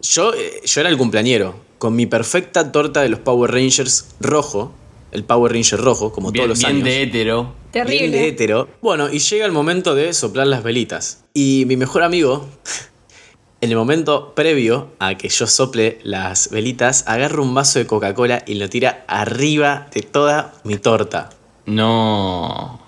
[0.00, 1.54] Yo, eh, yo era el cumpleañero.
[1.78, 4.72] Con mi perfecta torta de los Power Rangers rojo.
[5.12, 6.84] El Power Ranger rojo, como bien, todos los bien años.
[6.84, 7.54] de hétero.
[7.70, 7.98] Terrible.
[8.08, 8.68] Bien de hétero.
[8.80, 11.24] Bueno, y llega el momento de soplar las velitas.
[11.34, 12.46] Y mi mejor amigo,
[13.60, 18.42] en el momento previo a que yo sople las velitas, agarra un vaso de Coca-Cola
[18.46, 21.30] y lo tira arriba de toda mi torta.
[21.66, 22.80] No.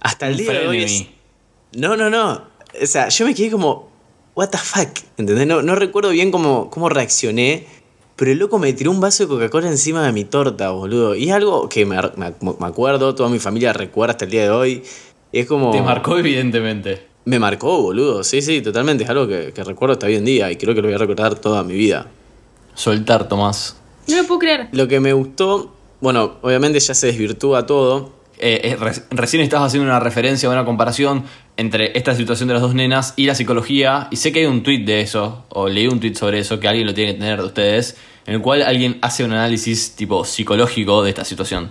[0.00, 0.82] Hasta el día de hoy.
[0.84, 1.06] Es-
[1.72, 2.42] No, no, no.
[2.80, 3.88] O sea, yo me quedé como,
[4.34, 5.46] what the fuck, ¿entendés?
[5.46, 7.66] No, no recuerdo bien cómo, cómo reaccioné,
[8.16, 11.14] pero el loco me tiró un vaso de Coca-Cola encima de mi torta, boludo.
[11.14, 14.42] Y es algo que me, me- me acuerdo, toda mi familia recuerda hasta el día
[14.42, 14.82] de hoy.
[15.32, 15.70] Y es como...
[15.72, 17.06] Te marcó evidentemente.
[17.24, 18.22] Me marcó, boludo.
[18.22, 19.04] Sí, sí, totalmente.
[19.04, 20.98] Es algo que, que recuerdo hasta hoy en día y creo que lo voy a
[20.98, 22.06] recordar toda mi vida.
[22.74, 23.76] Soltar, Tomás.
[24.08, 24.68] No lo puedo creer.
[24.72, 28.10] Lo que me gustó, bueno, obviamente ya se desvirtúa todo.
[28.38, 31.24] Eh, eh, re- recién estabas haciendo una referencia, una comparación
[31.56, 34.08] entre esta situación de las dos nenas y la psicología.
[34.10, 36.68] Y sé que hay un tweet de eso, o leí un tweet sobre eso, que
[36.68, 40.24] alguien lo tiene que tener de ustedes, en el cual alguien hace un análisis tipo
[40.24, 41.70] psicológico de esta situación.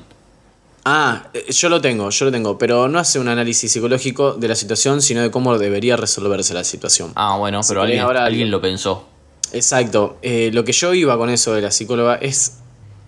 [0.85, 4.47] Ah, eh, yo lo tengo, yo lo tengo, pero no hace un análisis psicológico de
[4.49, 7.11] la situación, sino de cómo debería resolverse la situación.
[7.15, 9.07] Ah, bueno, pero alguien, ahora- alguien lo pensó.
[9.53, 10.17] Exacto.
[10.21, 12.57] Eh, lo que yo iba con eso de la psicóloga es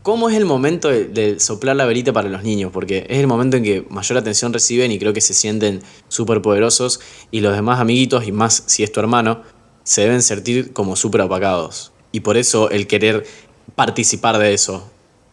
[0.06, 3.58] cómo es el momento de, soplar la velita para los niños, porque es el momento
[3.58, 7.00] en que mayor atención reciben y creo que se sienten súper poderosos
[7.32, 9.42] y los demás amiguitos, y más si es tu hermano,
[9.82, 11.92] se deben sentir como súper opacados.
[12.12, 13.26] Y por eso el querer
[13.74, 14.88] participar de eso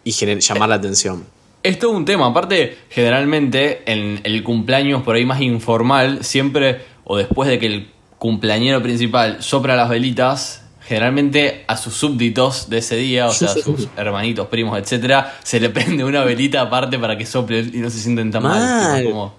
[0.04, 1.26] y llamar la atención.
[1.62, 2.28] Es todo un tema.
[2.28, 7.90] Aparte, generalmente en el cumpleaños por ahí más informal, siempre o después de que el
[8.18, 10.61] cumpleañero principal sopra las velitas,
[10.92, 15.58] generalmente a sus súbditos de ese día, o sea, a sus hermanitos, primos, etcétera, se
[15.58, 18.60] le prende una velita aparte para que soplen y no se sienten tan mal.
[18.60, 19.04] Mal.
[19.04, 19.34] Como,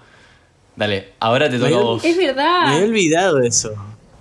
[0.75, 2.03] Dale, ahora te toca a Me- vos.
[2.03, 2.79] Es Me verdad.
[2.79, 3.71] he olvidado de eso.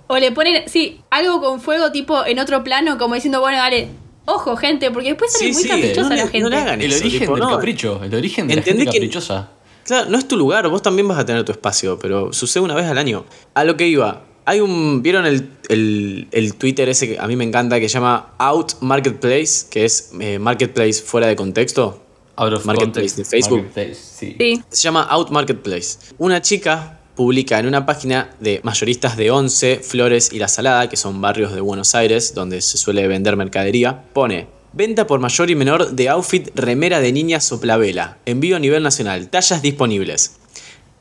[0.05, 3.87] O le ponen, sí, algo con fuego tipo en otro plano, como diciendo, bueno, dale,
[4.25, 6.39] ojo, gente, porque después sale Sí, muy sí, caprichosa no la gente.
[6.41, 7.49] no le hagan El eso, origen tipo, del no.
[7.49, 9.49] capricho, el origen de la gente que- caprichosa.
[9.85, 12.75] Claro, no es tu lugar, vos también vas a tener tu espacio, pero sucede una
[12.75, 13.25] vez al año.
[13.55, 15.01] A lo que iba, hay un.
[15.01, 18.73] ¿Vieron el, el- el Twitter ese que a mí me encanta que se llama Out
[18.81, 21.99] Marketplace, que es eh, Marketplace fuera de contexto?
[22.35, 23.17] Out of Marketplace context.
[23.17, 23.57] de Facebook.
[23.63, 24.35] Marketplace, sí.
[24.39, 24.61] Sí.
[24.69, 25.99] Se llama Out Marketplace.
[26.17, 30.97] Una chica publica en una página de mayoristas de Once, Flores y La Salada, que
[30.97, 35.55] son barrios de Buenos Aires donde se suele vender mercadería, pone venta por mayor y
[35.55, 40.37] menor de outfit remera de niña soplavela, envío a nivel nacional, tallas disponibles.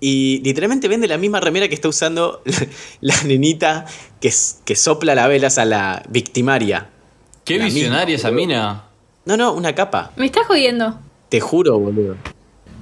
[0.04, 2.66] Y literalmente vende la misma remera que está usando la,
[3.00, 3.86] la nenita
[4.20, 4.32] que,
[4.64, 6.88] que sopla la vela, o sea, la victimaria.
[7.44, 8.84] Qué La visionaria misma, esa mina.
[9.26, 10.10] No, no, una capa.
[10.16, 10.98] Me estás jodiendo.
[11.28, 12.16] Te juro, boludo.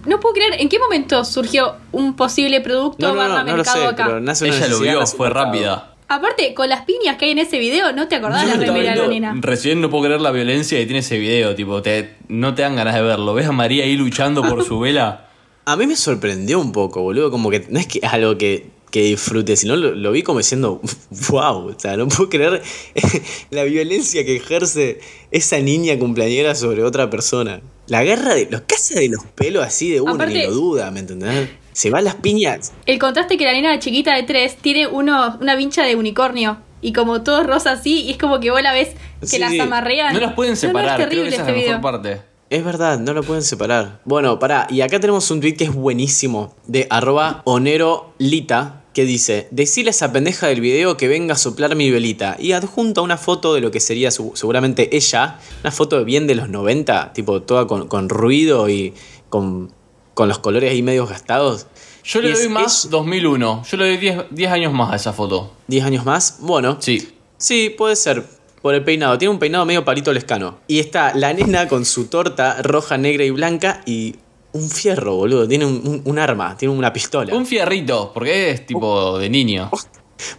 [0.07, 3.51] no puedo creer, ¿en qué momento surgió un posible producto No, no, barra no, no
[3.51, 4.05] lo mercado sé, acá?
[4.07, 5.45] pero nace una Ella lo vio, fue mercado.
[5.45, 5.95] rápida.
[6.09, 8.93] Aparte, con las piñas que hay en ese video, ¿no te acordás de la remera
[8.95, 9.35] de la nena?
[9.41, 12.77] Recién no puedo creer la violencia que tiene ese video, tipo, te, no te dan
[12.77, 13.35] ganas de verlo.
[13.35, 15.27] ¿Ves a María ahí luchando por su vela?
[15.73, 17.31] A mí me sorprendió un poco, boludo.
[17.31, 20.39] Como que no es que es algo que, que disfrute, sino lo, lo vi como
[20.39, 20.81] diciendo,
[21.31, 21.69] wow.
[21.69, 22.63] O sea, no puedo creer
[23.51, 27.61] la violencia que ejerce esa niña cumpleañera sobre otra persona.
[27.87, 30.91] La agarra de los casa de los pelos así de uno, Aparte- ni lo duda,
[30.91, 31.49] ¿me entendés?
[31.73, 32.73] Se va a las piñas.
[32.87, 36.59] El contraste que la nena chiquita de tres tiene uno, una vincha de unicornio.
[36.83, 38.89] Y como todo rosa así, y es como que vos la ves
[39.21, 40.15] que Sí, las amarrean.
[40.15, 41.79] No las pueden No, no, separar, es creo terrible que esa es este la video.
[41.79, 42.23] mejor parte.
[42.51, 44.01] Es verdad, no lo pueden separar.
[44.05, 49.47] Bueno, pará, y acá tenemos un tweet que es buenísimo, de arroba onerolita, que dice,
[49.53, 52.37] decile a esa pendeja del video que venga a soplar mi velita.
[52.41, 56.35] Y adjunta una foto de lo que sería su- seguramente ella, una foto bien de
[56.35, 58.95] los 90, tipo toda con, con ruido y
[59.29, 59.73] con,
[60.15, 61.69] con los colores ahí medios gastados.
[62.03, 63.63] Yo le Y doy es- más es 2001.
[63.71, 65.53] Yo le doy 10, 10 años más a esa foto.
[65.69, 66.39] 10 años más.
[66.41, 67.13] Bueno, Sí.
[67.39, 68.27] Sí, puede ser.
[68.63, 69.17] Por el peinado.
[69.19, 70.59] Tiene un peinado medio palito lescano.
[70.67, 74.17] Y está la nena con su torta roja, negra y blanca y
[74.53, 75.47] un fierro, boludo.
[75.49, 77.35] Tiene un, un- un arma, tiene una pistola.
[77.35, 79.71] Un fierrito, porque es tipo de niño.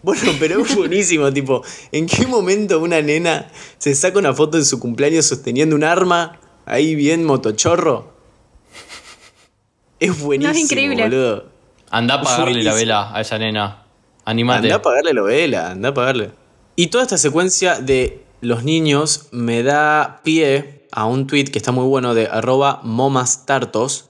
[0.03, 3.47] Bueno, pero es buenísimo, tipo, ¿en qué momento una nena
[3.79, 8.13] se saca una foto en su cumpleaños sosteniendo un arma ahí bien motochorro?
[9.99, 11.03] Es buenísimo, increíble.
[11.03, 11.45] boludo.
[11.89, 13.83] Anda a pagarle la vela a esa nena.
[14.25, 14.67] Animate.
[14.67, 16.29] Anda a pagarle la vela, anda a pagarle.
[16.75, 21.71] Y toda esta secuencia de los niños me da pie a un tweet que está
[21.71, 24.09] muy bueno de arroba momastartos,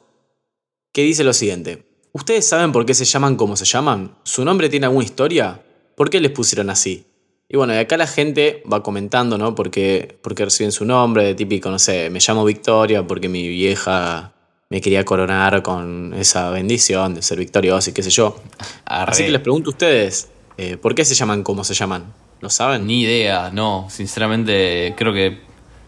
[0.94, 1.86] que dice lo siguiente.
[2.14, 4.18] ¿Ustedes saben por qué se llaman como se llaman?
[4.24, 5.62] ¿Su nombre tiene alguna historia?
[5.96, 7.06] ¿Por qué les pusieron así?
[7.48, 9.56] Y bueno, y acá la gente va comentando, ¿no?
[9.56, 14.34] Porque, porque reciben su nombre, de típico, no sé, me llamo Victoria porque mi vieja
[14.70, 18.38] me quería coronar con esa bendición de ser victoriosa y qué sé yo.
[18.86, 19.12] Arre.
[19.12, 22.14] Así que les pregunto a ustedes, eh, ¿por qué se llaman como se llaman?
[22.40, 22.88] ¿Lo saben?
[22.88, 23.88] Ni idea, no.
[23.90, 25.42] Sinceramente, creo que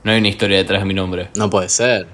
[0.04, 1.30] no hay una historia detrás de mi nombre.
[1.36, 2.08] No puede ser.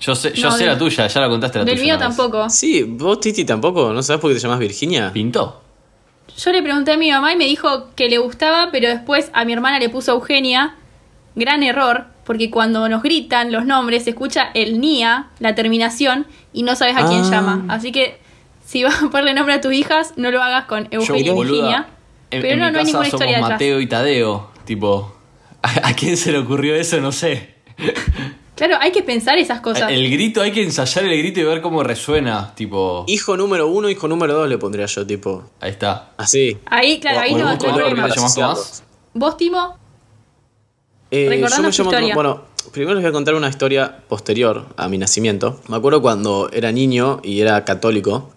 [0.00, 1.84] Yo sé, yo No, sé del- la tuya, ya la contaste la Del tuya.
[1.84, 2.16] mío una vez.
[2.16, 2.50] tampoco.
[2.50, 5.10] Sí, vos Titi tampoco, ¿no sabes por qué te llamas Virginia?
[5.12, 5.62] ¿Pintó?
[6.36, 9.44] Yo le pregunté a mi mamá y me dijo que le gustaba, pero después a
[9.44, 10.76] mi hermana le puso Eugenia.
[11.36, 16.62] Gran error, porque cuando nos gritan los nombres se escucha el NIA, la terminación, y
[16.62, 17.30] no sabes a quién Ah.
[17.30, 17.64] llama.
[17.68, 18.18] Así que
[18.74, 21.86] si vas a ponerle nombre a tus hijas, no lo hagas con Eugenia y Virginia.
[22.32, 23.50] en, pero en no, mi no hay casa ninguna somos historia detrás.
[23.52, 24.50] Mateo y Tadeo.
[24.64, 25.14] Tipo,
[25.62, 27.00] ¿a, a quién se le ocurrió eso?
[27.00, 27.54] No sé.
[28.56, 29.90] Claro, hay que pensar esas cosas.
[29.90, 32.52] El grito, hay que ensayar el grito y ver cómo resuena.
[32.54, 35.44] Tipo, Hijo número uno, hijo número dos le pondría yo, tipo.
[35.60, 36.10] ahí está.
[36.16, 36.58] Así.
[36.66, 38.08] Ahí, claro, ahí O- no, o- no hay o- ¿Cómo problema.
[38.08, 38.82] le llamas Tomás?
[39.14, 39.76] ¿Vos, Timo?
[41.10, 42.14] Eh, Recordanos yo me tu llamo historia.
[42.14, 45.60] Bueno, primero les voy a contar una historia posterior a mi nacimiento.
[45.68, 48.30] Me acuerdo cuando era niño y era católico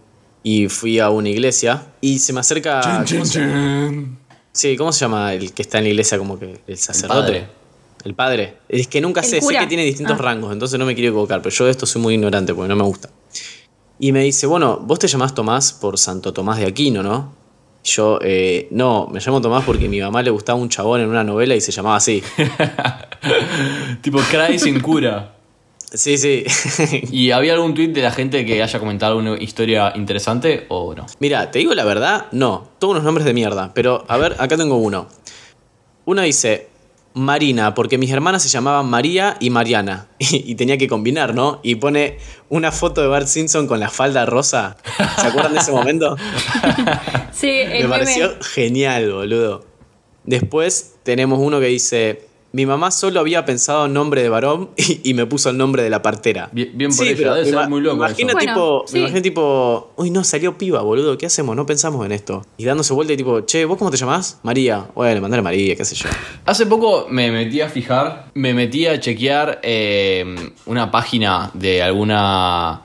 [0.43, 3.03] y fui a una iglesia y se me acerca.
[3.03, 4.17] Chin, ¿cómo chin, chin.
[4.51, 7.21] Sí, ¿cómo se llama el que está en la iglesia como que el sacerdote?
[7.31, 7.47] padre.
[8.03, 8.57] El padre.
[8.69, 9.59] Es que nunca El sé, sé cura.
[9.61, 10.23] que tiene distintos Ah.
[10.23, 12.75] rangos, entonces no me quiero equivocar, pero yo de esto soy muy ignorante porque no
[12.75, 13.09] me gusta.
[13.99, 17.33] Y me dice, bueno, vos te llamás Tomás por Santo Tomás de Aquino, ¿no?
[17.83, 21.01] Y Yo, eh, no, me llamo Tomás porque a mi mamá le gustaba un chabón
[21.01, 22.21] en una novela y se llamaba así.
[24.01, 25.36] tipo, cray sin cura.
[25.93, 26.43] Sí, sí.
[27.11, 31.05] ¿Y había algún tweet de la gente que haya comentado alguna historia interesante o no?
[31.19, 32.69] Mira, te digo la verdad, no.
[32.79, 33.71] Todos unos nombres de mierda.
[33.73, 35.07] Pero, a ver, acá tengo uno.
[36.05, 36.67] Uno dice,
[37.13, 40.07] Marina, porque mis hermanas se llamaban María y Mariana.
[40.19, 41.59] Y, tenía que combinar, ¿no?
[41.63, 42.17] Y pone
[42.49, 44.77] una foto de Bart Simpson con la falda rosa.
[45.19, 46.15] ¿Se acuerdan de ese momento?
[47.31, 47.89] Sí, el Me meme.
[47.89, 49.63] pareció genial, boludo.
[50.23, 55.01] Después tenemos uno que dice, mi mamá solo había pensado en nombre de varón y,
[55.09, 56.49] y me puso el nombre de la partera.
[56.51, 58.37] Bien- bien por ella, pero debe ser muy loco me imagino eso.
[58.39, 59.21] tipo, Bueno, sí.
[59.21, 61.55] tipo, uy no, salió piba, boludo, ¿qué hacemos?
[61.55, 62.45] No pensamos en esto.
[62.57, 64.39] Y dándose vuelta y tipo, che, ¿vos cómo te llamás?
[64.43, 64.87] María.
[64.95, 66.09] Bueno, mandale María, qué sé yo.
[66.45, 72.81] Hace poco me metí a fijar, me metí a chequear eh, una página de alguna.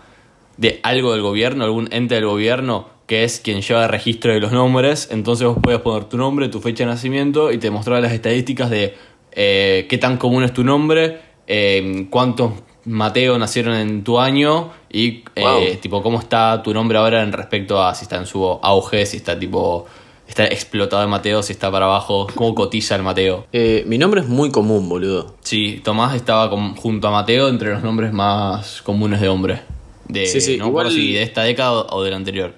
[0.57, 4.41] de algo del gobierno, algún ente del gobierno, que es quien lleva el registro de
[4.41, 5.09] los nombres.
[5.11, 8.71] Entonces vos podías poner tu nombre, tu fecha de nacimiento y te mostraba las estadísticas
[8.71, 8.95] de
[9.35, 12.53] eh, qué tan común es tu nombre, eh, cuántos
[12.85, 15.77] Mateo nacieron en tu año y eh, Wow.
[15.81, 19.19] tipo cómo está tu nombre ahora en respecto a si está en su auge, si
[19.19, 19.87] está tipo.
[20.27, 23.47] Está explotado el Mateo, si está para abajo, cómo cotiza el Mateo.
[23.53, 25.35] Eh, mi nombre es muy común, boludo.
[25.43, 29.61] Sí, Tomás estaba con- junto a Mateo entre los nombres más comunes de hombre.
[30.09, 32.55] De, Sí, sí, no igual- si de esta década o o de la anterior.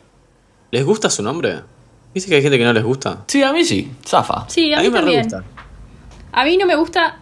[0.71, 1.61] ¿Les gusta su nombre?
[2.15, 3.25] ¿Viste que hay gente que no les gusta?
[3.27, 4.49] Sí, a mí sí, zafa.
[4.49, 5.43] Sí, a, mí, me re gusta.
[6.35, 7.21] A mí no me gusta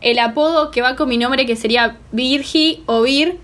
[0.00, 3.38] el apodo que va con mi nombre, que sería Virgi o Vir.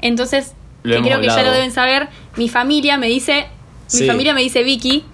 [0.00, 3.46] Entonces Lo que hemos creo que ya lo deben saber, mi familia me dice,
[3.92, 4.06] mi Sí.
[4.06, 5.04] familia me dice Vicky,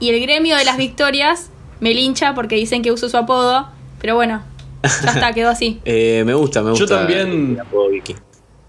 [0.00, 1.50] y el gremio de las victorias
[1.80, 3.68] me lincha porque dicen que uso su apodo,
[4.00, 4.42] pero bueno,
[4.82, 5.80] ya está, quedó así.
[5.84, 6.98] Eh, me gusta, me Yo gusta.
[6.98, 8.14] también- el apodo Vicky.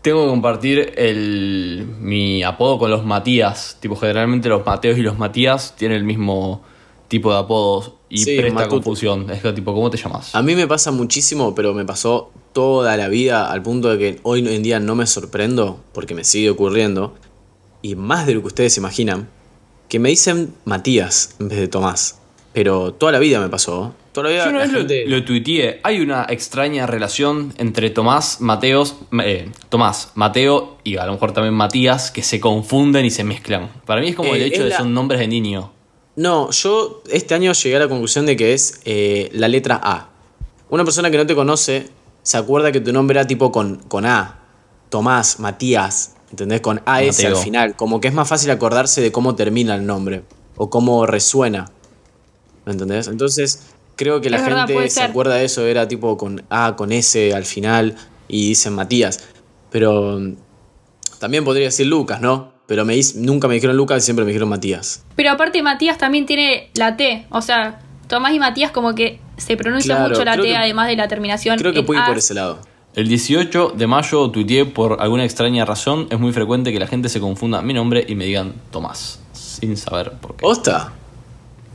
[0.02, 3.78] Tengo que compartir el, mi apodo con los Matías.
[3.80, 6.62] Tipo, generalmente los Mateos y los Matías tienen el mismo
[7.08, 8.76] tipo de apodos y Sí, presta Matuto.
[8.76, 9.30] confusión.
[9.32, 10.34] Es que, tipo, ¿cómo te llamas?
[10.36, 14.20] A mí me pasa muchísimo, pero me pasó toda la vida al punto de que
[14.24, 17.16] hoy en día no me sorprendo porque me sigue ocurriendo.
[17.82, 19.28] Y más de lo que ustedes imaginan,
[19.90, 22.20] que me dicen Matías en vez de Tomás.
[22.54, 23.94] Pero toda la vida me pasó.
[24.12, 25.80] Toda la vida Yo una la vez lo, gente- lo tuiteé.
[25.84, 31.56] Hay una extraña relación entre Tomás, Mateos, eh, Tomás, Mateo y a lo mejor también
[31.56, 33.70] Matías que se confunden y se mezclan.
[33.88, 35.72] Para mí es como el Eh, hecho de la- son nombres de niño.
[36.16, 40.10] No, yo este año llegué a la conclusión de que es eh, la letra A.
[40.70, 41.90] Una persona que no te conoce
[42.22, 44.40] se acuerda que tu nombre era tipo con, con A.
[44.90, 46.62] Tomás, Matías, ¿entendés?
[46.62, 47.30] Con AS Mateo.
[47.30, 47.76] al final.
[47.76, 50.24] Como que es más fácil acordarse de cómo termina el nombre
[50.56, 51.66] o cómo resuena.
[52.66, 53.08] ¿Me entendés?
[53.08, 53.64] Entonces,
[53.96, 55.10] creo que la Es gente se ser.
[55.10, 57.96] acuerda de eso, era tipo con A, con S al final
[58.28, 59.20] y dicen Matías.
[59.72, 60.36] Pero mm,
[61.20, 62.53] también podría decir Lucas, ¿no?
[62.68, 65.04] Pero me, nunca me dijeron Lucas y siempre me dijeron Matías.
[65.16, 69.58] Pero aparte Matías también tiene la T, o sea, Tomás y Matías como que se
[69.58, 71.58] pronuncia Claro, mucho la T que- además de la terminación.
[71.58, 72.60] Creo que puede ir por ese lado.
[72.96, 76.08] El 18 de mayo tuiteé por alguna extraña razón.
[76.12, 79.20] Es muy frecuente que la gente se confunda mi nombre y me digan Tomás.
[79.34, 80.46] Sin saber por qué.
[80.46, 80.94] ¿Osta?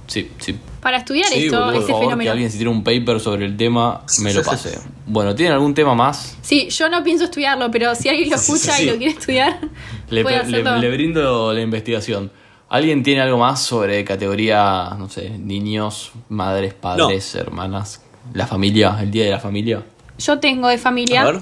[0.07, 0.57] Sí, sí.
[0.81, 1.73] Para estudiar Sí, esto, boludo.
[1.81, 2.31] Por favor, que fenómeno.
[2.31, 4.79] alguien si tiene un paper sobre el tema, me lo pase.
[5.07, 6.37] bueno, ¿tienen algún tema más?
[6.43, 8.83] Sí, yo no pienso estudiarlo, pero si alguien lo Sí, sí, escucha sí.
[8.85, 9.59] y lo quiere estudiar,
[10.11, 10.77] Le, puede le- hacerlo.
[10.79, 12.31] le brindo la investigación.
[12.69, 18.03] ¿Alguien tiene algo más sobre categoría, no sé, niños, madres, padres, hermanas,
[18.35, 19.83] la familia, el día de la familia?
[20.19, 21.23] Yo tengo de familia.
[21.23, 21.41] A ver.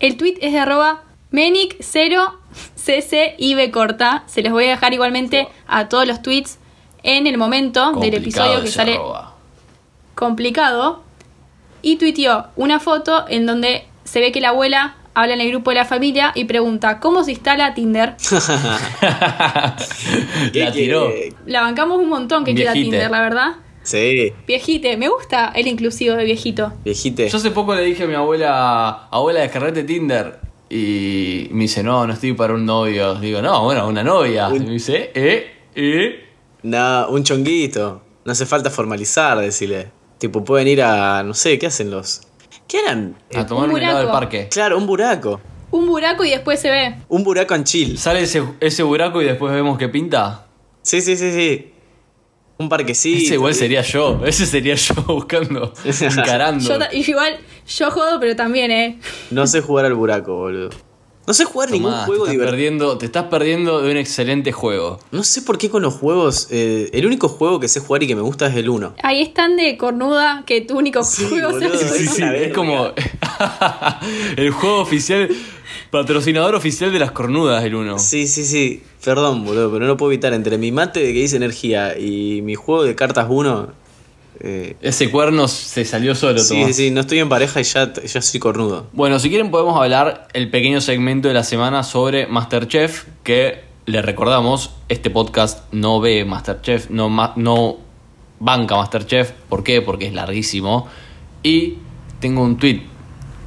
[0.00, 4.24] El tweet es de arroba Menic0CCIB corta.
[4.26, 6.58] Se les voy a dejar igualmente a todos los tweets
[7.04, 9.34] en el momento del episodio que sale arroba.
[10.16, 11.02] complicado.
[11.82, 15.70] Y tuiteó una foto en donde se ve que la abuela habla en el grupo
[15.70, 18.16] de la familia y pregunta ¿Cómo se instala Tinder?
[20.54, 21.12] La tiró.
[21.46, 22.90] La bancamos un montón que quiera Viejite.
[22.96, 23.52] Tinder, la verdad.
[23.82, 26.72] Sí, Viejite, me gusta el inclusivo de viejito.
[26.84, 27.28] viejite.
[27.28, 30.38] Yo hace poco le dije a mi abuela, abuela, descargate Tinder.
[30.70, 33.16] Y me dice, no, no estoy para un novio.
[33.16, 34.48] Digo, no, bueno, una novia.
[34.54, 36.23] Y me dice, eh, eh.
[36.64, 38.02] No, un chonguito.
[38.24, 39.92] No hace falta formalizar, decirle.
[40.18, 41.22] Tipo, pueden ir a.
[41.22, 42.22] No sé, ¿qué hacen los.?
[42.66, 43.16] ¿Qué harán?
[43.30, 44.20] Eh, A tomar un un helado del buraco.
[44.20, 44.48] parque.
[44.50, 45.40] claro, un buraco.
[45.70, 46.96] Un buraco y después se ve.
[47.08, 47.98] Un buraco en chill.
[47.98, 50.46] Sale ese, ese buraco y después vemos qué pinta.
[50.82, 51.70] Sí, sí, sí, sí.
[52.56, 53.24] Un parquecito.
[53.24, 54.24] Ese igual sería yo.
[54.24, 56.64] Ese sería yo buscando, encarando.
[56.64, 59.00] Yo, igual, yo jodo, pero también, ¿eh?
[59.30, 60.70] No sé jugar al buraco, boludo.
[61.26, 62.50] No sé jugar ningún Tomá, juego te, estás divertido.
[62.50, 65.00] perdiendo, te estás perdiendo de un excelente juego.
[65.10, 66.48] No sé por qué con los juegos.
[66.50, 68.94] eh, el único juego que sé jugar y que me gusta es el 1.
[69.02, 72.92] Ahí están de cornuda que tu único Sí, juego boludo, sea- sí, Sí, es como
[74.36, 75.28] el juego oficial,
[75.90, 77.98] patrocinador oficial de las cornudas, el uno.
[77.98, 78.82] Sí, sí, sí.
[79.04, 80.32] Perdón, boludo, pero no lo puedo evitar.
[80.34, 83.83] Entre mi mate de que dice energía y mi juego de cartas 1.
[84.40, 86.76] Eh, Ese cuerno se salió solo, sí, Tomás.
[86.76, 86.90] sí.
[86.90, 88.88] No estoy en pareja y ya, ya soy cornudo.
[88.92, 94.02] Bueno, si quieren podemos hablar el pequeño segmento de la semana sobre Masterchef, que le
[94.02, 97.76] recordamos, este podcast no ve Masterchef, no, ma- no
[98.40, 99.30] banca Masterchef.
[99.48, 99.82] ¿Por qué?
[99.82, 100.88] Porque es larguísimo.
[101.42, 101.74] Y
[102.20, 102.82] tengo un tweet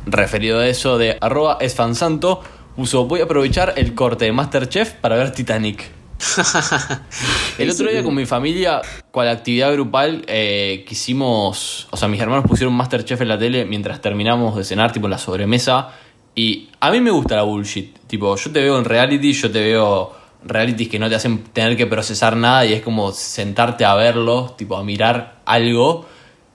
[0.06, 2.42] referido a eso de arroba esfansanto.
[2.76, 5.90] Puso, voy a aprovechar el corte de Masterchef para ver Titanic.
[7.58, 11.88] El otro día con mi familia, cual actividad grupal, eh, quisimos.
[11.92, 15.12] O sea, mis hermanos pusieron Masterchef en la tele mientras terminamos de cenar, tipo en
[15.12, 15.90] la sobremesa.
[16.36, 17.98] Y a mí me gusta la bullshit.
[18.08, 21.76] Tipo, yo te veo en reality, yo te veo realities que no te hacen tener
[21.76, 26.06] que procesar nada y es como sentarte a verlo, tipo a mirar algo.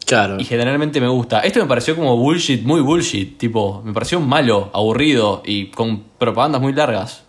[0.07, 0.37] Claro.
[0.39, 1.41] Y generalmente me gusta.
[1.41, 3.39] Esto me pareció como bullshit, muy bullshit.
[3.39, 7.25] Tipo, me pareció malo, aburrido y con propagandas muy largas.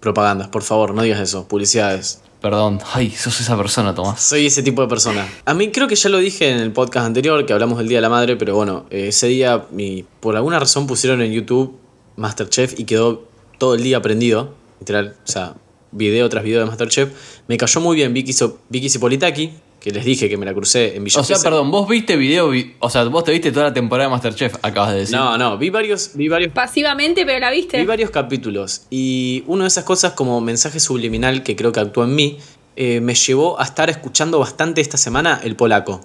[0.00, 1.46] Propagandas, por favor, no digas eso.
[1.48, 2.20] Publicidades.
[2.40, 2.78] Perdón.
[2.94, 4.20] Ay, sos esa persona, Tomás.
[4.20, 5.28] Soy ese tipo de persona.
[5.44, 7.98] A mí creo que ya lo dije en el podcast anterior, que hablamos del Día
[7.98, 11.76] de la Madre, pero bueno, eh, ese día mi, por alguna razón pusieron en YouTube
[12.16, 13.24] Masterchef y quedó
[13.58, 14.54] todo el día prendido.
[14.78, 15.54] Literal, o sea,
[15.90, 17.10] video tras video de Masterchef.
[17.48, 20.96] Me cayó muy bien Vicky, So- Vicky Cipolitaki, que les dije que me la crucé
[20.96, 21.50] en Villa O sea, Gesell.
[21.50, 24.56] perdón, vos viste video, vi- o sea, vos te viste toda la temporada de Masterchef,
[24.62, 25.16] acabas de decir.
[25.16, 27.78] No, no, vi varios, vi varios Pasivamente, pero la viste.
[27.78, 32.04] Vi varios capítulos y una de esas cosas como mensaje subliminal que creo que actuó
[32.04, 32.38] en mí,
[32.76, 36.00] eh, me llevó a estar escuchando bastante esta semana el polaco.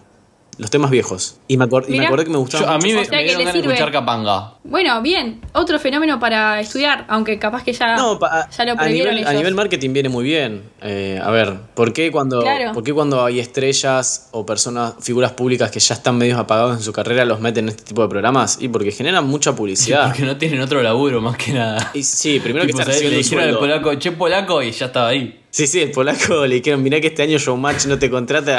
[0.58, 1.38] Los temas viejos.
[1.48, 2.08] Y me, acor- y me Mirá.
[2.08, 3.60] acordé que me gustaba Yo- a mí me, O sea me que dieron ganas de
[3.60, 4.54] escuchar Capanga.
[4.64, 5.42] Bueno, bien.
[5.54, 9.52] Otro fenómeno para estudiar, aunque capaz que ya, No, pa- ya lo a, nivel, a
[9.56, 10.64] marketing viene muy bien.
[10.82, 12.72] Eh, a ver, ¿por qué, cuando, Claro.
[12.74, 16.84] ¿por qué cuando hay estrellas o personas, figuras públicas que ya están medios apagados en
[16.84, 18.58] su carrera los meten en este tipo de programas?
[18.62, 20.08] Y porque generan mucha publicidad.
[20.14, 21.92] Porque no tienen otro laburo más que nada.
[21.94, 23.02] Y sí, primero que están ¿sabes?
[23.04, 25.40] le dijeron al polaco, che polaco, y ya estaba ahí.
[25.54, 28.58] Sí, sí, el polaco le dijeron, mirá que este año Showmatch no te contrata,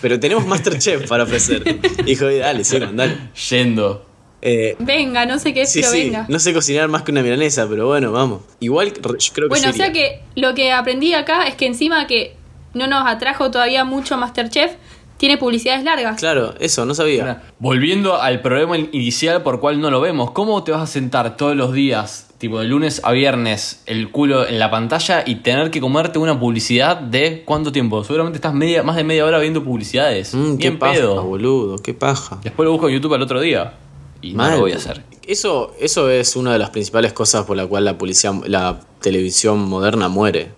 [0.00, 1.62] pero tenemos Masterchef para ofrecer.
[2.06, 3.18] Dijo, dale, sí, dale.
[3.50, 4.06] Yendo.
[4.40, 6.24] Eh, Venga, no sé qué es, sí, pero sí, venga.
[6.30, 8.40] no sé cocinar más que una milanesa, pero bueno, vamos.
[8.58, 9.02] Igual yo
[9.34, 9.92] creo que Bueno, o sea iría.
[9.92, 12.36] que lo que aprendí acá es que encima que
[12.72, 14.72] no nos atrajo todavía mucho Masterchef,
[15.20, 16.18] tiene publicidades largas.
[16.18, 17.42] Claro, eso, no sabía.
[17.58, 21.54] Volviendo al problema inicial por cual no lo vemos, ¿cómo te vas a sentar todos
[21.54, 25.78] los días, tipo de lunes a viernes, el culo en la pantalla y tener que
[25.78, 28.02] comerte una publicidad de cuánto tiempo?
[28.02, 30.34] Seguramente estás media, más de media hora viendo publicidades.
[30.34, 31.22] Mm, qué paja, pedo.
[31.22, 32.38] boludo, qué paja.
[32.42, 33.74] Después lo busco en YouTube al otro día.
[34.22, 34.52] Y no Mal.
[34.54, 35.04] lo voy a hacer.
[35.26, 39.68] Eso, eso es una de las principales cosas por la cual la policía, la televisión
[39.68, 40.52] moderna muere.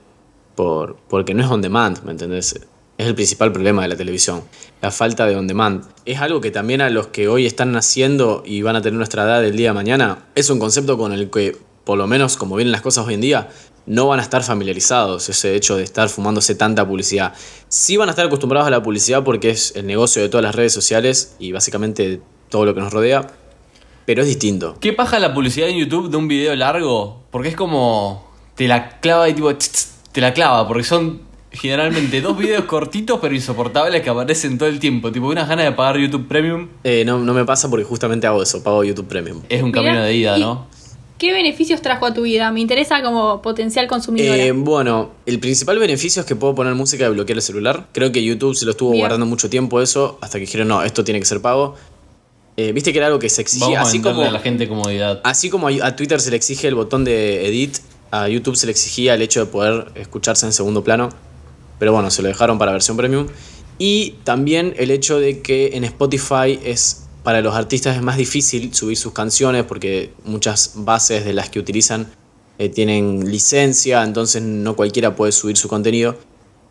[0.55, 2.61] Por, porque no es on demand, ¿me entendés?
[2.99, 4.43] Es el principal problema de la televisión.
[4.81, 5.85] La falta de on demand.
[6.05, 9.25] Es algo que también a los que hoy están naciendo y van a tener nuestra
[9.25, 12.57] edad el día de mañana, es un concepto con el que, por lo menos como
[12.57, 13.49] vienen las cosas hoy en día,
[13.87, 15.29] no van a estar familiarizados.
[15.29, 17.35] Ese hecho de estar fumándose tanta publicidad.
[17.69, 20.55] Sí van a estar acostumbrados a la publicidad porque es el negocio de todas las
[20.55, 23.27] redes sociales y básicamente todo lo que nos rodea.
[24.05, 24.77] Pero es distinto.
[24.81, 27.23] ¿Qué paja la publicidad en YouTube de un video largo?
[27.31, 28.31] Porque es como.
[28.57, 29.53] Te la clava y tipo.
[30.13, 31.23] Te la clava, porque son
[31.53, 35.13] generalmente dos videos cortitos pero insoportables que aparecen todo el tiempo.
[35.13, 38.43] Tipo, unas ganas de pagar YouTube Premium Eh, no, no me pasa porque justamente hago
[38.43, 39.41] eso, pago YouTube Premium.
[39.49, 40.67] es un Mirá, camino de ida, y- ¿no?
[41.19, 42.51] ¿Qué beneficios trajo a tu vida?
[42.51, 44.37] Me interesa como potencial consumidora.
[44.37, 47.87] Eh, bueno, el principal beneficio es que puedo poner música y bloquear el celular.
[47.93, 49.03] Creo que YouTube se lo estuvo Bien.
[49.03, 51.77] guardando mucho tiempo eso, hasta que dijeron, no, esto tiene que ser pago.
[52.57, 54.41] Eh, Viste que era algo que se exigía, Vamos a así venderle como, a la
[54.41, 55.21] gente comodidad.
[55.23, 57.77] así como a a Twitter se le exige el botón de edit,
[58.11, 61.11] a YouTube se le exigía el hecho de poder escucharse en segundo plano.
[61.83, 63.27] Pero bueno, se lo dejaron para versión premium.
[63.77, 68.73] Y también el hecho de que en Spotify es para los artistas es más difícil
[68.73, 72.07] subir sus canciones porque muchas bases de las que utilizan
[72.59, 76.17] eh, tienen licencia, entonces no cualquiera puede subir su contenido.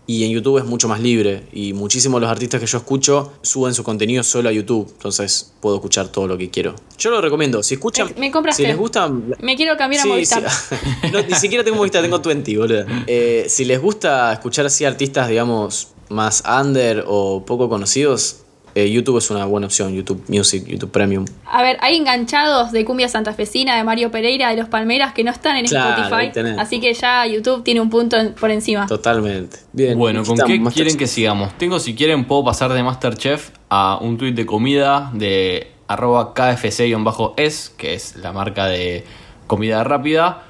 [0.08, 3.32] Y en YouTube es mucho más libre y muchísimos de los artistas que yo escucho
[3.44, 6.76] suben su contenido solo a YouTube, entonces puedo escuchar todo lo que quiero.
[6.98, 8.64] Yo lo recomiendo, si escuchan, Me- me compraste.
[8.64, 9.08] si les gusta
[9.40, 10.50] Me quiero cambiar a Movistar.
[10.50, 10.76] sí.
[11.14, 12.86] No, ni siquiera tengo Movistar, tengo 20, boludo.
[13.08, 18.38] Eh, si les gusta escuchar así artistas, digamos, más under o poco conocidos,
[18.76, 19.94] eh, YouTube es una buena opción.
[19.94, 21.26] YouTube Music, YouTube Premium.
[21.46, 25.32] A ver, hay enganchados de cumbia santafesina, de Mario Pereira, de Los Palmeras, que no
[25.32, 26.56] están en Claro, Spotify.
[26.58, 28.86] Así que ya YouTube tiene un punto en- por encima.
[28.88, 29.58] Totalmente.
[29.74, 29.98] Bien.
[29.98, 30.74] Bueno, ¿con qué Masterchef.
[30.74, 31.58] quieren que sigamos?
[31.58, 37.70] Tengo, si quieren, puedo pasar de Masterchef a un tuit de comida de arroba kfc-es,
[37.78, 39.04] que es la marca de
[39.48, 40.44] comida rápida,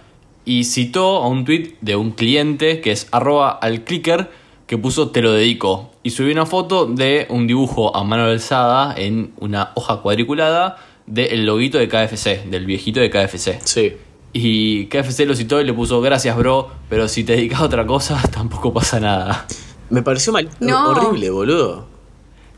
[0.45, 4.29] y citó a un tuit de un cliente que es arroba al clicker,
[4.67, 5.90] que puso te lo dedico.
[6.03, 11.45] Y subió una foto de un dibujo a mano alzada en una hoja cuadriculada del
[11.45, 13.59] loguito de KFC, del viejito de KFC.
[13.63, 13.93] Sí.
[14.33, 17.85] Y KFC lo citó y le puso gracias bro, pero si te dedicas a otra
[17.85, 19.45] cosa tampoco pasa nada.
[19.89, 20.49] Me pareció mal.
[20.59, 20.91] No.
[20.91, 21.87] Horrible, boludo.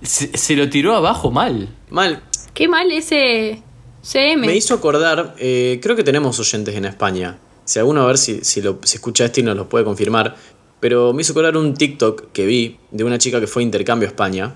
[0.02, 1.70] Se, se lo tiró abajo mal.
[1.90, 2.22] Mal.
[2.54, 3.64] Qué mal ese
[4.04, 4.46] CM.
[4.46, 7.40] Me hizo acordar, eh, creo que tenemos oyentes en España.
[7.66, 10.36] Si alguno a ver si, si, lo, si escucha esto y nos lo puede confirmar.
[10.84, 14.06] Pero me hizo acordar un TikTok que vi de una chica que fue a intercambio
[14.06, 14.56] a España.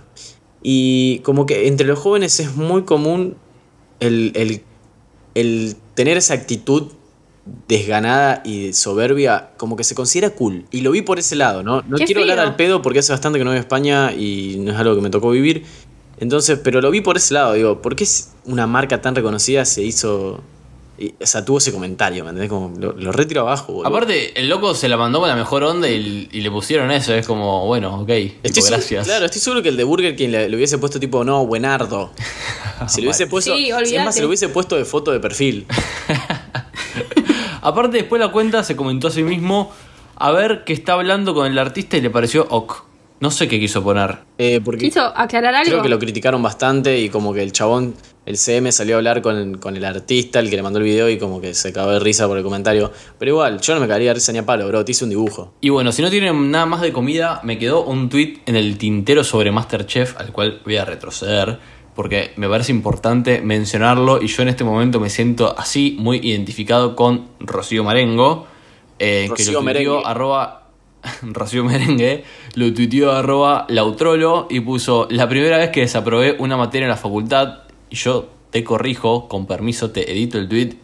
[0.62, 3.38] Y como que entre los jóvenes es muy común
[4.02, 4.62] el, el-
[5.36, 6.88] el tener esa actitud
[7.70, 10.66] desganada y soberbia, como que se considera cool.
[10.70, 11.82] Y lo vi por ese lado, ¿no?
[11.88, 14.58] No Qué quiero hablar al pedo porque hace bastante que no voy a España y
[14.60, 15.64] no es algo que me tocó vivir.
[16.20, 19.64] Entonces, pero lo vi por ese lado, digo, ¿por qué es una marca tan reconocida
[19.64, 20.42] se hizo...
[20.98, 22.50] y- o sea, tuvo ese comentario, ¿me entendés?
[22.50, 23.88] Como lo, lo retiro abajo, boludo.
[23.88, 27.14] Aparte, el loco se la mandó con la mejor onda y, y le pusieron eso.
[27.14, 29.06] Es como, bueno, ok, tipo, Estoy seguro- gracias.
[29.06, 32.12] claro, estoy seguro que el de Burger King le, le hubiese puesto tipo, no, buenardo.
[32.88, 33.56] Si le hubiese puesto.
[33.56, 35.66] Sí, es más, se lo hubiese puesto de foto de perfil.
[37.62, 39.72] Aparte, después la cuenta se comentó a sí mismo
[40.16, 42.84] a ver que está hablando con el artista y le pareció ok.
[43.20, 44.20] No sé qué quiso poner.
[44.38, 45.72] Eh, porque ¿Quiso aclarar algo?
[45.72, 47.96] creo que lo criticaron bastante y como que el chabón,
[48.28, 51.10] el CM salió a hablar con, con el artista, el que le mandó el video,
[51.10, 52.92] y como que se cagó de risa por el comentario.
[53.18, 54.86] Pero igual, yo no me cagaría de risa ni a palo, bro.
[54.86, 55.54] Te hice un dibujo.
[55.62, 58.78] Y bueno, si no tienen nada más de comida, me quedó un tweet en el
[58.78, 61.58] tintero sobre Masterchef, al cual voy a retroceder,
[61.96, 66.96] porque me parece importante mencionarlo y yo en este momento me siento así muy identificado
[66.96, 68.46] con Rocío Marengo,
[69.00, 70.02] eh, que Rocío lo tuiteó Merengue.
[70.06, 70.67] arroba
[71.22, 72.24] Rocío Merengue,
[72.56, 76.98] lo tuiteó arroba lautrolo y puso la primera vez que desaprobé una materia en la
[76.98, 80.76] facultad y yo te corrijo, con permiso te edito el tweet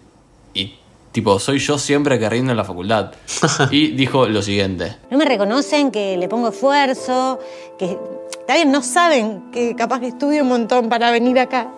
[0.53, 0.76] y
[1.11, 3.11] tipo, soy yo siempre que rindo en la facultad.
[3.72, 4.97] y dijo lo siguiente.
[5.09, 7.39] No me reconocen que le pongo esfuerzo,
[7.78, 7.97] que
[8.32, 11.72] está bien, no saben que capaz que estudio un montón para venir acá,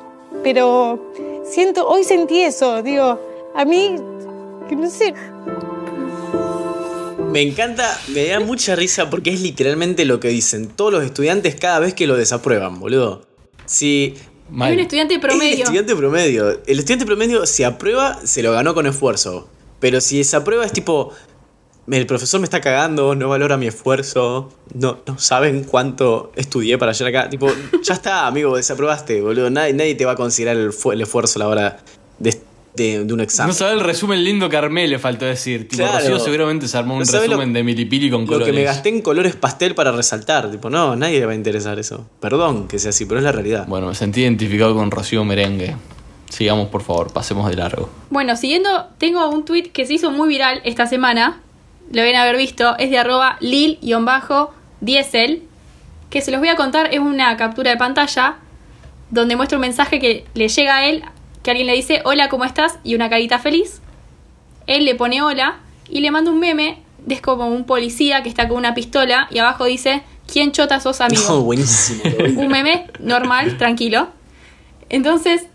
[0.44, 1.12] pero
[1.44, 3.20] siento, hoy sentí eso, digo,
[3.56, 3.96] a mí,
[4.68, 5.14] que no sé,
[7.36, 11.56] Me encanta, me da mucha risa porque es literalmente lo que dicen todos los estudiantes
[11.56, 13.28] cada vez que lo desaprueban, boludo.
[13.66, 14.14] Si
[14.50, 14.72] Mal.
[14.72, 15.64] Un estudiante el promedio.
[15.66, 19.50] estudiante promedio, el estudiante promedio si aprueba se lo ganó con esfuerzo,
[19.82, 21.12] pero si desaprueba es tipo
[21.92, 26.94] el profesor me está cagando, no valora mi esfuerzo, no, no saben cuánto estudié para
[26.94, 27.30] llegar acá.
[27.30, 27.52] Tipo,
[27.84, 29.50] ya está, amigo, desaprobaste, boludo.
[29.50, 31.78] Nadie, nadie te va a considerar el, el esfuerzo a la hora
[32.18, 32.40] de,
[32.76, 33.50] de- de un examen.
[33.50, 35.68] No sabe el resumen lindo que armé, le faltó decir.
[35.68, 35.98] Tipo, Claro.
[36.00, 38.48] Rocío seguramente se armó un No resumen lo- de milipili con Lo colores.
[38.48, 40.52] que me gasté en colores pastel para resaltar.
[40.52, 42.08] Tipo, no, nadie le va a interesar eso.
[42.20, 43.66] Perdón que sea así, pero es la realidad.
[43.68, 45.76] Bueno, me sentí identificado con Rocío Merengue.
[46.30, 47.90] Sigamos, por favor, pasemos de largo.
[48.10, 51.40] Bueno, siguiendo, tengo un tweet que se hizo muy viral esta semana.
[51.92, 52.76] Lo deben haber visto.
[52.78, 53.38] Es de arroba
[54.82, 55.44] lil-diesel.
[56.10, 56.94] Que se los voy a contar.
[56.94, 58.36] Es una captura de pantalla.
[59.12, 61.04] Donde muestra un mensaje que le llega a él.
[61.46, 62.80] Que alguien le dice, hola, ¿cómo estás?
[62.84, 63.80] Y una carita feliz.
[64.66, 65.60] Él le pone hola.
[65.88, 66.82] Y le manda un meme.
[67.08, 69.28] Es como un policía que está con una pistola.
[69.30, 71.22] Y abajo dice, ¿quién chota sos amigo?
[71.30, 72.02] No, buenísimo.
[72.38, 74.08] un meme normal, tranquilo.
[74.90, 75.46] Entonces,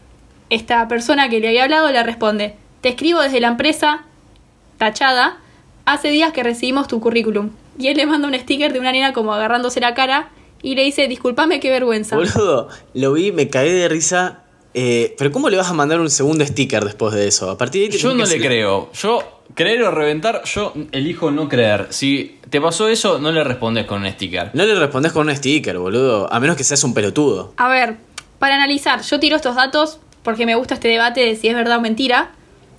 [0.49, 4.05] esta persona que le había hablado le responde, te escribo desde la empresa,
[4.79, 5.39] tachada,
[5.87, 7.51] hace días que recibimos tu currículum.
[7.81, 10.29] Y él le manda un sticker de una nena como agarrándose la cara
[10.63, 12.15] y le dice, discúlpame, qué vergüenza.
[12.15, 14.45] Boludo, lo vi, me caí de risa.
[14.73, 17.51] Eh, pero ¿cómo le vas a mandar un segundo sticker después de eso?
[17.51, 18.91] A partir de ahí te Yo no que le creo.
[18.93, 21.89] Yo, creer o reventar, yo elijo no creer.
[21.91, 24.51] Si te pasó eso, no le respondes con un sticker.
[24.55, 26.33] No le respondes con un sticker, boludo.
[26.33, 27.53] A menos que seas un pelotudo.
[27.57, 27.97] A ver,
[28.39, 31.79] para analizar, yo tiro estos datos porque me gusta este debate de si es verdad
[31.79, 32.33] o mentira.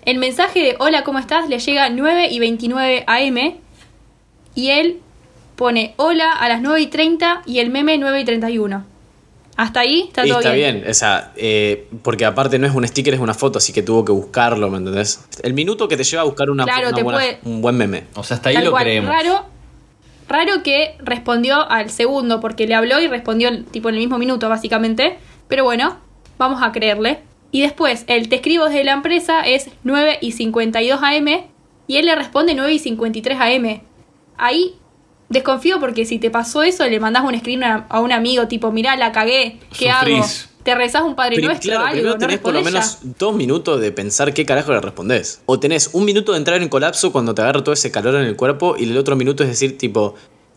[0.05, 1.47] El mensaje de hola, ¿cómo estás?
[1.49, 3.55] le llega a 9 y 29 AM
[4.55, 4.99] y él
[5.55, 8.90] pone hola a las 9 y 30 y el meme 9 y 31.
[9.61, 10.77] Hasta ahí está Y todo está bien.
[10.77, 13.83] bien, o sea, eh, porque aparte no es un sticker, es una foto, así que
[13.83, 15.23] tuvo que buscarlo, ¿me entendés?
[15.43, 17.77] El minuto que te lleva a buscar una, Claro, una te buena- puede- un buen
[17.77, 18.05] meme.
[18.15, 18.83] O sea, hasta ahí Tal lo cual.
[18.85, 19.09] creemos.
[19.13, 19.45] Raro,
[20.27, 24.49] raro que respondió al segundo porque le habló y respondió tipo en el mismo minuto
[24.49, 25.17] básicamente.
[25.47, 25.97] Pero bueno,
[26.39, 27.19] vamos a creerle.
[27.51, 31.43] Y después, el te escribo desde la empresa es 9 y 52 AM
[31.85, 33.81] y él le responde 9 y 53 AM.
[34.37, 34.73] Ahí
[35.31, 38.71] desconfío porque si te pasó eso le mandás un screen a, a un amigo tipo,
[38.71, 40.07] mirá, la cagué, ¿qué hago?
[40.23, 40.47] Sufrís.
[40.63, 43.09] Te rezás un Padre Pri- Nuestro claro, algo, primero no tenés por lo menos ya.
[43.17, 45.41] dos minutos de pensar qué carajo le respondés.
[45.47, 48.25] O tenés un minuto de entrar en colapso cuando te agarra todo ese calor en
[48.25, 50.13] el cuerpo y el otro minuto es decir, tipo,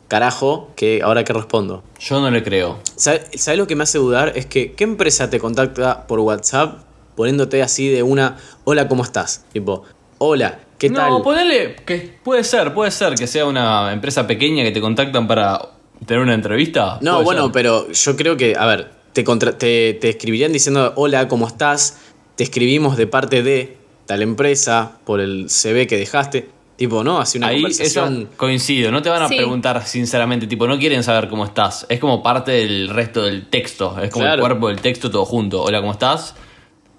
[0.09, 1.83] carajo, que ahora qué respondo.
[2.01, 2.79] Yo no le creo.
[2.97, 4.33] ¿Sabes sabes lo que me hace dudar?
[4.37, 6.83] Es que, ¿qué empresa te contacta por WhatsApp
[7.17, 9.47] poniéndote así de una, hola, ¿cómo estás?
[9.55, 9.85] Tipo,
[10.19, 11.11] hola, ¿qué tal?
[11.11, 15.27] No, ponele que puede ser, puede ser que sea una empresa pequeña que te contactan
[15.27, 15.61] para
[16.07, 16.99] tener una entrevista.
[17.01, 17.53] No, bueno, ser.
[17.53, 21.99] pero yo creo que, a ver, te, contra- te, te escribirían diciendo, hola, ¿cómo estás?
[22.37, 26.49] Te escribimos de parte de tal empresa por el CV que dejaste.
[26.77, 27.21] Tipo, ¿no?
[27.21, 28.23] Así una Ahí conversación.
[28.23, 29.37] eso coincido, no te van a Sí.
[29.37, 31.87] preguntar sinceramente, tipo, no quieren saber cómo estás.
[31.89, 34.43] Es como parte del resto del texto, es como Claro.
[34.43, 35.63] el cuerpo del texto todo junto.
[35.63, 36.35] Hola, ¿cómo estás?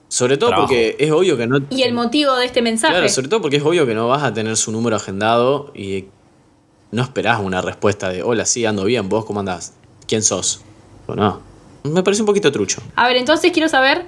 [0.08, 0.68] Sobre todo Trabajo.
[0.68, 1.60] porque es obvio que no...
[1.70, 2.94] Y el motivo de este mensaje.
[2.94, 6.06] Claro, sobre todo porque es obvio que no vas a tener su número agendado y
[6.92, 9.74] no esperás una respuesta de, hola, sí, ando bien, vos cómo andás,
[10.08, 10.62] ¿quién sos?
[11.08, 11.42] Bueno,
[11.84, 11.92] no.
[11.92, 12.82] Me parece un poquito trucho.
[12.96, 14.06] A ver, entonces quiero saber,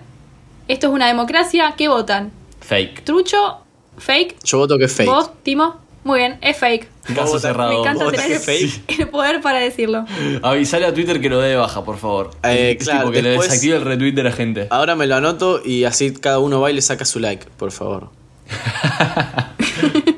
[0.68, 2.32] esto es una democracia, ¿qué votan?
[2.62, 3.04] Fake.
[3.04, 3.60] ¿Trucho?
[3.98, 4.38] ¿Fake?
[4.44, 5.10] Yo voto que es fake.
[5.10, 5.87] ¿Vos, Timo?
[6.08, 6.88] Muy bien, es fake.
[7.14, 7.70] Caso cerrado.
[7.74, 10.06] Me encanta tener el, que poder para decirlo.
[10.42, 12.32] Avisale a Twitter que lo dé de baja, por favor.
[12.44, 14.68] Eh, claro, tipo que le después- desactive el retweet de la gente.
[14.70, 17.72] Ahora me lo anoto y así cada uno va y le saca su like, por
[17.74, 18.10] favor.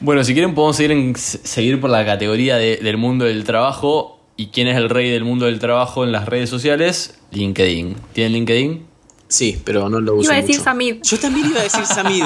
[0.00, 4.20] Bueno, si quieren podemos seguir, en- seguir por la categoría de- del mundo del trabajo.
[4.36, 7.18] ¿Y quién es el rey del mundo del trabajo en las redes sociales?
[7.32, 7.96] LinkedIn.
[8.12, 8.85] ¿Tienen LinkedIn?
[9.28, 10.64] Sí, pero no lo uso Iba a decir mucho.
[10.64, 10.96] Samid.
[11.02, 12.24] Yo también iba a decir Samid.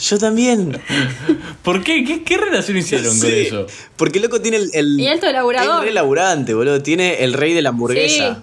[0.00, 0.80] Yo también.
[1.62, 2.04] ¿Por qué?
[2.04, 3.66] ¿Qué, qué relación hicieron con eso?
[3.96, 4.70] Porque loco tiene el...
[4.72, 5.80] el Y alto laburador.
[5.80, 6.82] Es re laburante, boludo.
[6.82, 8.34] Tiene el rey de la hamburguesa.
[8.36, 8.40] Sí.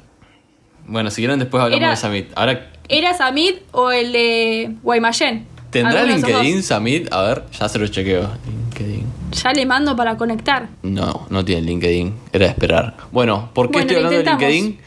[0.87, 2.27] Bueno, si quieren después hablamos Era- de Samit.
[2.35, 5.45] Ahora, ¿Era Samid o el de Guaymallén?
[5.69, 7.13] ¿tendrá LinkedIn Samit?
[7.13, 8.27] A ver, ya se lo chequeo.
[8.47, 9.05] LinkedIn.
[9.31, 10.67] Ya le mando para conectar.
[10.81, 12.13] No, no tiene LinkedIn.
[12.33, 12.97] Era de esperar.
[13.11, 14.51] Bueno, ¿por qué Bueno, estoy hablando de.
[14.51, 14.79] LinkedIn?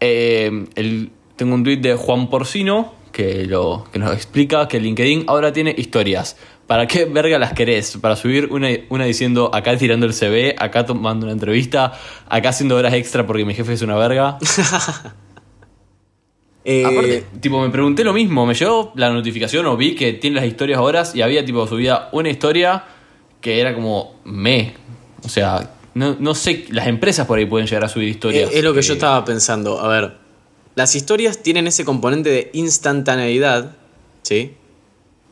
[0.00, 5.24] Eh, el- tengo un tweet de Juan Porcino que, lo, que nos explica que LinkedIn
[5.28, 6.36] ahora tiene historias.
[6.66, 7.96] ¿Para qué verga las querés?
[7.96, 11.92] Para subir una, una diciendo acá tirando el CV, acá tomando una entrevista,
[12.28, 14.38] acá haciendo horas extra porque mi jefe es una verga.
[16.64, 18.44] Eh, Aparte, tipo, me pregunté lo mismo.
[18.44, 22.10] Me llegó la notificación o vi que tiene las historias horas y había, tipo, subida
[22.12, 22.84] una historia
[23.40, 24.74] que era como me.
[25.24, 28.50] O sea, no, no sé, las empresas por ahí pueden llegar a subir historias.
[28.50, 29.80] Eh, es lo que yo eh, estaba pensando.
[29.80, 30.17] A ver,
[30.78, 33.76] las historias tienen ese componente de instantaneidad,
[34.22, 34.52] ¿sí?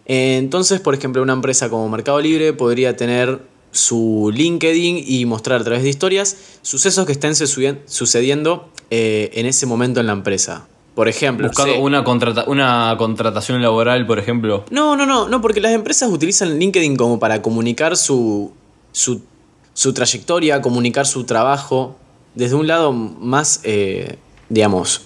[0.04, 3.40] Entonces, por ejemplo, una empresa como Mercado Libre podría tener
[3.70, 9.46] su LinkedIn y mostrar a través de historias sucesos que estén sucedi- sucediendo eh, en
[9.46, 10.66] ese momento en la empresa.
[10.94, 14.64] Por ejemplo, Buscando una, contrata- una contratación laboral, por ejemplo.
[14.70, 18.52] No, no, no, no, porque las empresas utilizan LinkedIn como para comunicar su,
[18.92, 19.20] su,
[19.74, 21.96] su trayectoria, comunicar su trabajo
[22.34, 24.16] desde un lado más, eh,
[24.48, 25.02] digamos,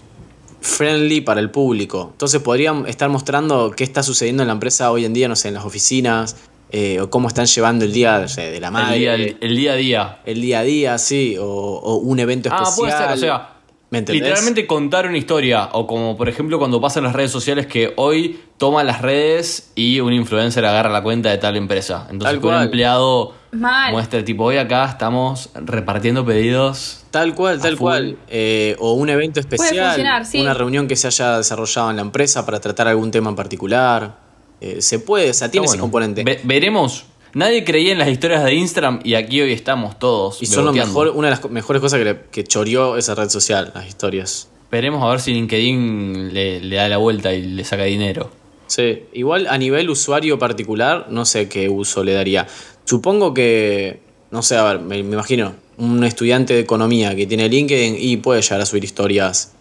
[0.61, 2.09] friendly para el público.
[2.13, 5.49] Entonces podrían estar mostrando qué está sucediendo en la empresa hoy en día, no sé,
[5.49, 6.37] en las oficinas,
[6.73, 8.95] eh, o cómo están llevando el día no sé, de la madre.
[8.95, 10.19] El día, el, el día a día.
[10.25, 12.77] el día a día, sí, o, o un evento Ah, especial.
[12.77, 13.53] puede ser, o sea,
[13.91, 15.69] ¿Me literalmente contar una historia.
[15.73, 19.99] O como por ejemplo cuando pasan las redes sociales que hoy toman las redes y
[19.99, 22.07] un influencer agarra la cuenta de tal empresa.
[22.09, 23.93] Entonces un empleado Mal.
[23.93, 27.05] muestra tipo, hoy acá estamos repartiendo pedidos.
[27.11, 27.79] Tal cual, tal full.
[27.85, 28.17] cual.
[28.29, 30.41] Eh, o un evento especial, sí.
[30.41, 34.17] una reunión que se haya desarrollado en la empresa para tratar algún tema en particular.
[34.61, 36.23] Eh, se puede, o sea, tiene ese componente.
[36.23, 37.07] Ve- veremos.
[37.33, 40.43] Nadie creía en las historias de Instagram y aquí hoy estamos todos.
[40.43, 43.29] y son lo mejor, una de las mejores cosas que, le- que choreó esa red
[43.31, 44.49] social, las historias.
[44.71, 48.31] Veremos a ver si LinkedIn le, le da la vuelta y le saca dinero.
[48.69, 52.47] Sí, igual a nivel usuario particular, no sé qué uso le daría.
[52.91, 54.01] Supongo que,
[54.33, 58.17] no sé, a ver, me, me imagino, un estudiante de economía que tiene LinkedIn y
[58.17, 59.53] puede llegar a subir historias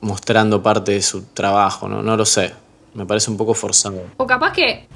[0.00, 2.02] mostrando parte de su trabajo, ¿no?
[2.02, 2.52] No lo sé.
[2.94, 4.02] Me parece un poco forzado.
[4.16, 4.88] O capaz que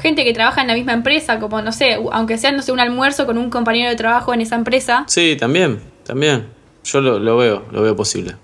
[0.00, 2.80] gente que trabaja en la misma empresa, como no sé, aunque sea no sé, un
[2.80, 5.04] almuerzo con un compañero de trabajo en esa empresa.
[5.06, 6.46] Sí, también, también.
[6.84, 8.36] Yo lo, lo veo, lo veo posible.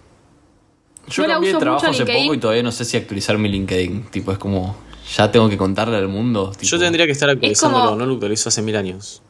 [1.09, 2.25] Yo Yo la cambié de uso trabajo mucho hace LinkedIn.
[2.25, 4.11] poco y todavía no sé si actualizar mi LinkedIn.
[4.11, 4.77] Tipo, es como,
[5.17, 6.51] ya tengo que contarle al mundo.
[6.53, 9.23] tipo, Yo tendría que estar actualizándolo, como- no lo actualizo hace mil años.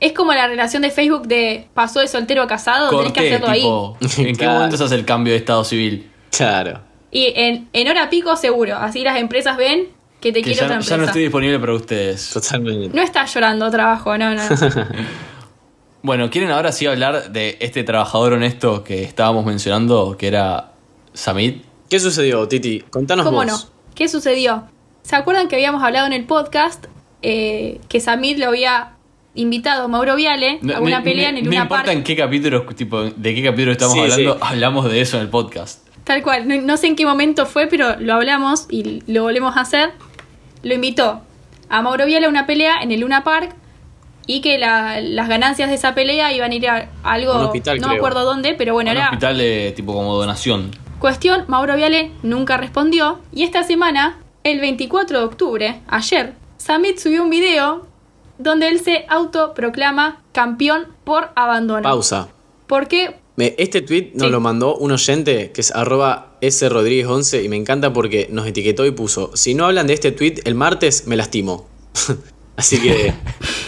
[0.00, 3.34] Es como la relación de Facebook de pasó de soltero a casado, tenés que Corté,
[3.34, 3.98] hacerlo ahí.
[4.18, 4.54] ¿en qué Claro.
[4.54, 6.10] momento se hace el cambio de estado civil?
[6.36, 6.80] Claro.
[7.10, 9.88] Y en, en hora pico seguro, así las empresas ven
[10.20, 10.94] que te Que quiere ya, otra no- empresa.
[10.94, 12.30] ya no estoy disponible para ustedes.
[12.30, 12.96] Totalmente.
[12.96, 14.42] No estás llorando trabajo, no, no.
[16.02, 20.72] Bueno, ¿quieren ahora sí hablar de este trabajador honesto que estábamos mencionando, que era
[21.14, 21.62] Samid?
[21.88, 22.80] ¿Qué sucedió, Titi?
[22.90, 23.46] Contanos ¿Cómo vos.
[23.46, 23.58] no?
[23.94, 24.64] ¿Qué sucedió?
[25.04, 26.86] ¿Se acuerdan que habíamos hablado en el podcast
[27.22, 28.92] eh, que Samir lo había
[29.34, 31.84] invitado a Mauro Viale No, a una no- pelea no- en el no Luna importa
[31.84, 31.96] Park?
[31.98, 34.40] en qué capítulo, tipo, de qué capítulo estamos Sí, hablando, sí.
[34.42, 35.86] hablamos de eso en el podcast.
[36.04, 39.56] Tal cual, no, no sé en qué momento fue, pero lo hablamos y lo volvemos
[39.56, 39.92] a hacer.
[40.62, 41.20] Lo invitó
[41.68, 43.54] a Mauro Viale a una pelea en el Luna Park
[44.26, 47.78] y que la- las ganancias de esa pelea iban a ir a algo, Un hospital,
[47.78, 50.70] no me acuerdo dónde, pero bueno, un era hospital de tipo como donación.
[50.98, 57.22] cuestión, Mauro Viale nunca respondió y esta semana, el 24 de octubre, ayer, Samit subió
[57.22, 57.86] un video
[58.38, 61.82] donde él se autoproclama campeón por abandono.
[61.82, 62.28] Pausa.
[62.66, 63.16] ¿Por qué?
[63.36, 64.32] Este tweet nos Sí.
[64.32, 68.92] lo mandó un oyente que es arroba srodríguez11 y me encanta porque nos etiquetó y
[68.92, 71.66] puso, si no hablan de este tweet el martes, me lastimo.
[72.56, 73.12] Así que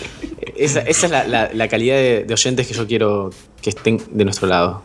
[0.56, 4.00] esa, esa es la, la- la calidad de, de oyentes que yo quiero que estén
[4.10, 4.82] de nuestro lado.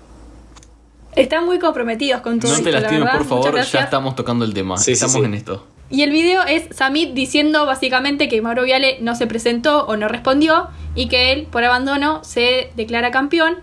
[1.15, 4.45] Están muy comprometidos con todo No esto, te la lastimes, por favor, ya estamos tocando
[4.45, 4.77] el tema.
[4.77, 5.23] Sí, sí, estamos sí.
[5.23, 5.67] en esto.
[5.91, 10.07] Y el video es Samit diciendo básicamente que Mauro Viale no se presentó o no
[10.07, 13.57] respondió y que él, por abandono, se declara campeón.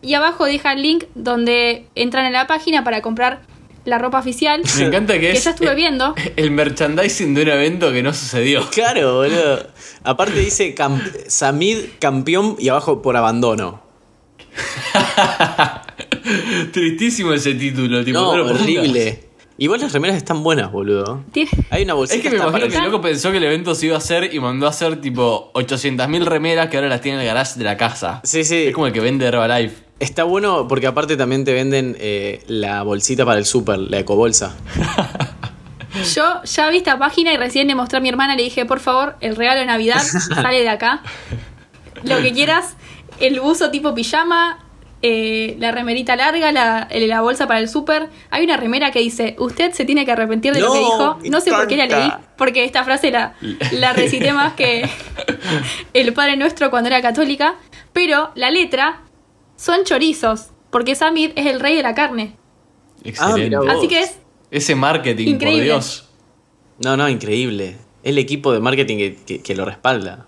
[0.00, 3.42] Y abajo deja el link donde entran a la página para comprar
[3.84, 4.62] la ropa oficial.
[4.78, 6.14] Me encanta que, que es ya estuve viendo.
[6.36, 8.66] el merchandising de un evento que no sucedió.
[8.70, 9.66] Claro, boludo.
[10.04, 13.82] Aparte dice cam- Samid campeón y abajo por abandono.
[16.72, 19.24] Tristísimo ese título, tipo, No, horrible.
[19.56, 21.22] Igual las remeras están buenas, boludo.
[21.32, 23.44] Tiene- Hay una Es bolsita que me imagino para que el loco pensó que el
[23.44, 27.00] evento se iba a hacer y mandó a hacer tipo 800.000 remeras que ahora las
[27.00, 28.20] tiene en el garage de la casa.
[28.24, 28.66] Sí, sí.
[28.66, 29.84] Es como el que vende Herbalife.
[30.00, 34.54] Está bueno porque aparte también te venden eh, la bolsita para el súper, la ecobolsa.
[36.14, 38.80] Yo ya vi esta página y recién le mostré a mi hermana, le dije, por
[38.80, 40.02] favor, el regalo de Navidad
[40.34, 41.02] sale de acá.
[42.02, 42.74] Lo que quieras,
[43.20, 44.58] el buzo tipo pijama,
[45.06, 48.08] eh, la remerita larga, la, la bolsa para el súper.
[48.30, 51.18] Hay una remera que dice, usted se tiene que arrepentir de lo que dijo.
[51.30, 53.34] No sé por qué la leí, porque esta frase la,
[53.72, 54.88] la recité más que
[55.92, 57.56] el Padre Nuestro cuando era católica.
[57.92, 59.02] Pero la letra
[59.56, 62.36] son chorizos, porque Samir es el rey de la carne.
[63.04, 63.56] Excelente.
[63.58, 63.66] vos.
[63.68, 64.18] Así que es
[64.50, 65.58] Ese marketing, Increíble.
[65.60, 66.08] por Dios.
[66.78, 67.76] No, no, increíble.
[68.02, 70.26] el equipo de marketing que, que- que lo respalda.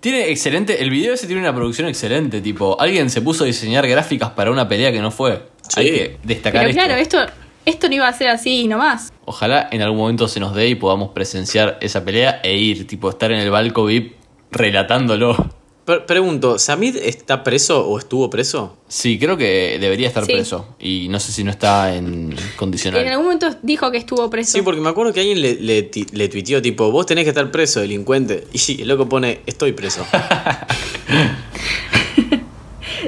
[0.00, 0.82] Tiene excelente.
[0.82, 2.40] El video ese tiene una producción excelente.
[2.40, 5.42] Tipo, alguien se puso a diseñar gráficas para una pelea que no fue.
[5.68, 5.80] Sí.
[5.80, 6.82] Hay que destacar Pero esto.
[6.84, 7.18] claro, esto,
[7.64, 9.12] esto no iba a ser así nomás.
[9.24, 13.10] Ojalá en algún momento se nos dé y podamos presenciar esa pelea e ir, tipo,
[13.10, 14.14] estar en el balco VIP
[14.52, 15.50] relatándolo.
[15.86, 18.76] Pre- pregunto, ¿Samid está preso o estuvo preso?
[18.88, 20.32] Sí, creo que debería estar Sí.
[20.32, 20.74] preso.
[20.80, 23.00] Y no sé si no está en condicional.
[23.02, 24.50] En algún momento dijo que estuvo preso.
[24.52, 27.48] Sí, porque me acuerdo que alguien le, le, le tuiteó tipo, vos tenés que estar
[27.52, 28.44] preso, delincuente.
[28.52, 30.04] Y el loco pone, estoy preso.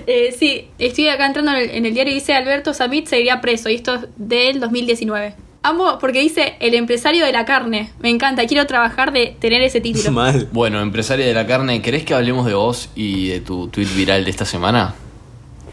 [0.07, 3.41] Eh, sí, estoy acá entrando en el, en el diario y dice Alberto Samit seguiría
[3.43, 5.35] preso y esto es del 2019.
[5.68, 7.92] Amo porque dice el empresario de la carne.
[8.00, 10.10] Me encanta, quiero trabajar de tener ese título.
[10.12, 10.48] Mal.
[10.50, 14.24] Bueno, empresaria de la carne, ¿querés que hablemos de vos y de tu tweet viral
[14.24, 14.94] de esta semana?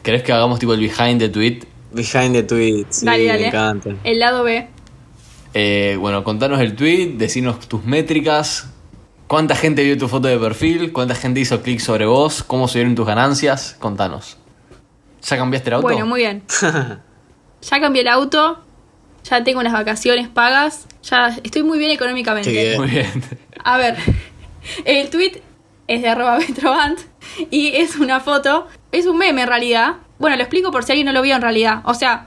[0.03, 1.61] ¿Querés que hagamos tipo el behind the tweet?
[1.93, 3.39] Behind the tweet, sí, dale, dale.
[3.39, 3.89] me encanta.
[4.03, 4.67] El lado B.
[5.53, 8.69] Eh, bueno, contanos el tweet, decinos tus métricas,
[9.27, 12.79] cuánta gente vio tu foto de perfil, cuánta gente hizo clic sobre vos, cómo se
[12.79, 14.35] vieron tus ganancias, contanos.
[15.23, 15.87] ¿Ya cambiaste el auto?
[15.87, 16.43] Bueno, muy bien.
[17.61, 18.64] ya cambié el auto,
[19.29, 22.51] ya tengo unas vacaciones pagas, ya estoy muy bien económicamente.
[22.51, 22.81] Qué bien.
[22.81, 23.23] Muy bien.
[23.63, 23.95] A ver,
[24.85, 25.41] el tweet
[25.87, 26.97] es de arroba Metroband
[27.51, 29.95] y es una foto, es un meme en realidad.
[30.19, 31.81] Bueno, lo explico por si alguien no lo vio en realidad.
[31.85, 32.25] O sea,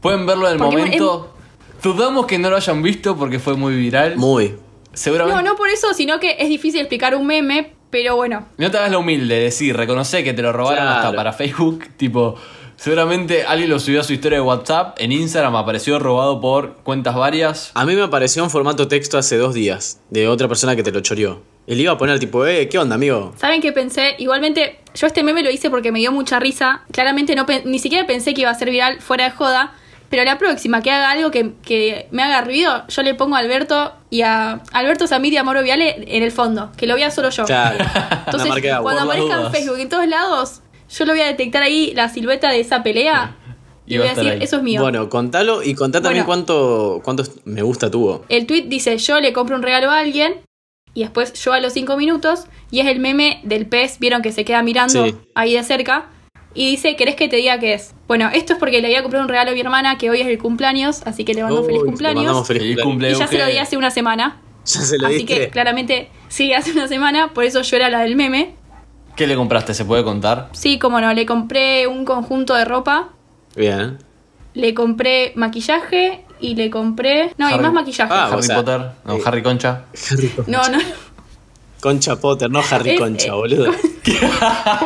[0.00, 1.34] Pueden verlo en el momento.
[1.82, 4.16] Dudamos que no lo hayan visto porque fue muy viral.
[4.16, 4.54] Muy.
[4.92, 5.42] Seguramente.
[5.42, 8.46] no, no por eso, sino que es difícil explicar un meme, pero bueno.
[8.58, 10.98] No te hagas la humilde, decir, reconoce que te lo robaron Claro.
[11.00, 11.86] hasta para Facebook.
[11.96, 12.36] Tipo,
[12.76, 14.96] seguramente alguien lo subió a su historia de WhatsApp.
[14.98, 17.70] En Instagram apareció robado por cuentas varias.
[17.74, 20.92] A mí me apareció en formato texto hace dos días, de otra persona que te
[20.92, 21.42] lo choreó.
[21.66, 23.32] Él iba a poner tipo, eh, ¿qué onda, amigo?
[23.38, 24.16] ¿Saben qué pensé?
[24.18, 26.82] Igualmente, yo este meme lo hice porque me dio mucha risa.
[26.92, 29.72] Claramente no ni siquiera pensé que iba a ser viral fuera de joda.
[30.10, 33.40] Pero la próxima que haga algo que, que me haga ruido, yo le pongo a
[33.40, 37.10] Alberto y a Alberto Samid y a Mauro Viale en el fondo, que lo vea
[37.10, 37.44] solo yo.
[37.44, 37.84] Claro.
[38.26, 39.50] Entonces, cuando aparezca en.
[39.50, 40.60] Facebook en todos lados,
[40.96, 43.36] yo lo voy a detectar ahí la silueta de esa pelea
[43.86, 44.38] Y y, voy a decir, ahí.
[44.42, 44.80] eso es mío.
[44.80, 46.44] Bueno, contalo y contá también Bueno.
[46.46, 48.24] cuánto, cuántos me gusta tuvo.
[48.28, 50.36] El tweet dice, yo le compro un regalo a alguien
[50.94, 54.32] y después yo a los 5 minutos y es el meme del pez, vieron que
[54.32, 55.14] se queda mirando Sí.
[55.34, 56.06] ahí de cerca
[56.54, 57.94] y dice, ¿querés que te diga qué es?
[58.06, 60.28] Bueno, esto es porque le había comprado un regalo a mi hermana que hoy es
[60.28, 62.16] el cumpleaños, así que le mando Uy, feliz le cumpleaños.
[62.24, 63.18] mandamos feliz Feliz cumpleaños.
[63.18, 64.40] y ya se lo di hace una semana.
[64.66, 65.34] Ya se lo así diste.
[65.40, 68.54] que claramente, sí, hace una semana, por eso yo era la del meme.
[69.16, 69.74] ¿Qué le compraste?
[69.74, 70.48] ¿Se puede contar?
[70.52, 73.10] Sí, como no, le compré un conjunto de ropa,
[73.54, 73.98] Bien.
[74.54, 77.32] le compré maquillaje y le compré...
[77.38, 78.12] No, y Harry- más maquillaje.
[78.12, 79.84] Ah, Harry o sea, Potter, no, eh, Harry Concha.
[80.10, 80.50] Harry Concha.
[80.50, 80.78] no, no.
[81.80, 83.72] Concha Potter, no Harry Es- Concha, eh, boludo.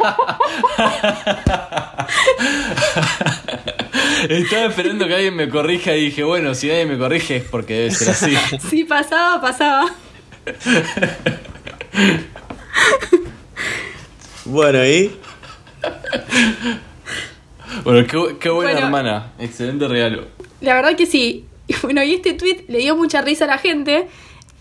[4.28, 7.74] Estaba esperando que alguien me corrija y dije, bueno, si nadie me corrige es porque
[7.74, 8.36] debe ser así.
[8.68, 9.86] Sí, pasaba, pasaba.
[14.48, 15.10] Bueno, ¿y?
[17.84, 18.86] bueno, qué, qué buena Bueno.
[18.86, 19.32] hermana.
[19.38, 20.26] Excelente regalo.
[20.62, 21.44] La verdad que sí.
[21.66, 24.08] Y bueno, y este tweet le dio mucha risa a la gente.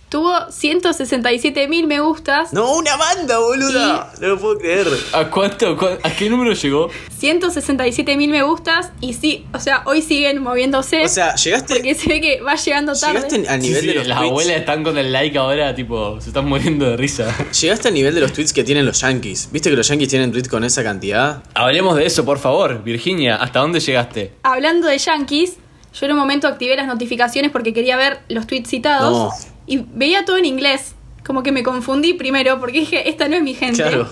[0.10, 2.54] Tuvo 167 mil me gustas.
[2.54, 4.14] No, una banda, boluda.
[4.22, 4.88] No lo puedo creer.
[5.12, 5.78] ¿A cuánto?
[6.02, 6.90] ¿A qué número llegó?
[7.20, 8.92] 167 mil me gustas.
[9.02, 11.04] Y sí, o sea, hoy siguen moviéndose.
[11.04, 13.16] O sea, llegaste, porque se ve que va llegando tarde.
[13.16, 14.32] llegaste al Sí, nivel sí, de los las tweets.
[14.32, 17.36] abuelas están con el like ahora, tipo, se están muriendo de risa.
[17.60, 19.50] Llegaste al nivel de los tweets que tienen los yankees.
[19.52, 21.44] ¿Viste que los yankees tienen tweets con esa cantidad?
[21.54, 22.82] Hablemos de eso, por favor.
[22.82, 24.32] Virginia, ¿hasta dónde llegaste?
[24.44, 25.58] Hablando de Yankees,
[26.00, 29.12] yo en un momento activé las notificaciones porque quería ver los tweets citados.
[29.12, 29.57] No.
[29.68, 30.96] Y veía todo en inglés.
[31.26, 33.84] Como que me confundí primero porque dije, esta no es mi gente.
[33.84, 34.08] Claro.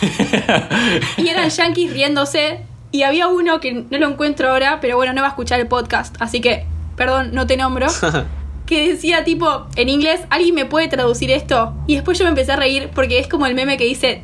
[1.16, 2.60] Y eran yankees riéndose.
[2.92, 5.68] Y había uno que no lo encuentro ahora, pero bueno, no va a escuchar el
[5.68, 6.16] podcast.
[6.18, 7.86] Así que, perdón, no te nombro.
[8.66, 11.72] que decía tipo, en inglés, ¿alguien me puede traducir esto?
[11.86, 14.22] Y después yo me empecé a reír porque es como el meme que dice,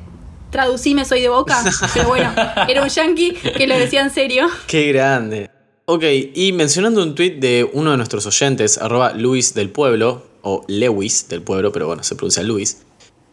[0.50, 1.62] traducime, soy de boca.
[1.94, 2.32] Pero bueno,
[2.68, 4.48] era un yankee que lo decía en serio.
[4.66, 5.50] Qué grande.
[5.84, 6.04] Ok,
[6.34, 11.28] y mencionando un tweet de uno de nuestros oyentes, arroba Luis del Pueblo, o Lewis
[11.28, 12.82] del Pueblo, pero bueno, se pronuncia Luis,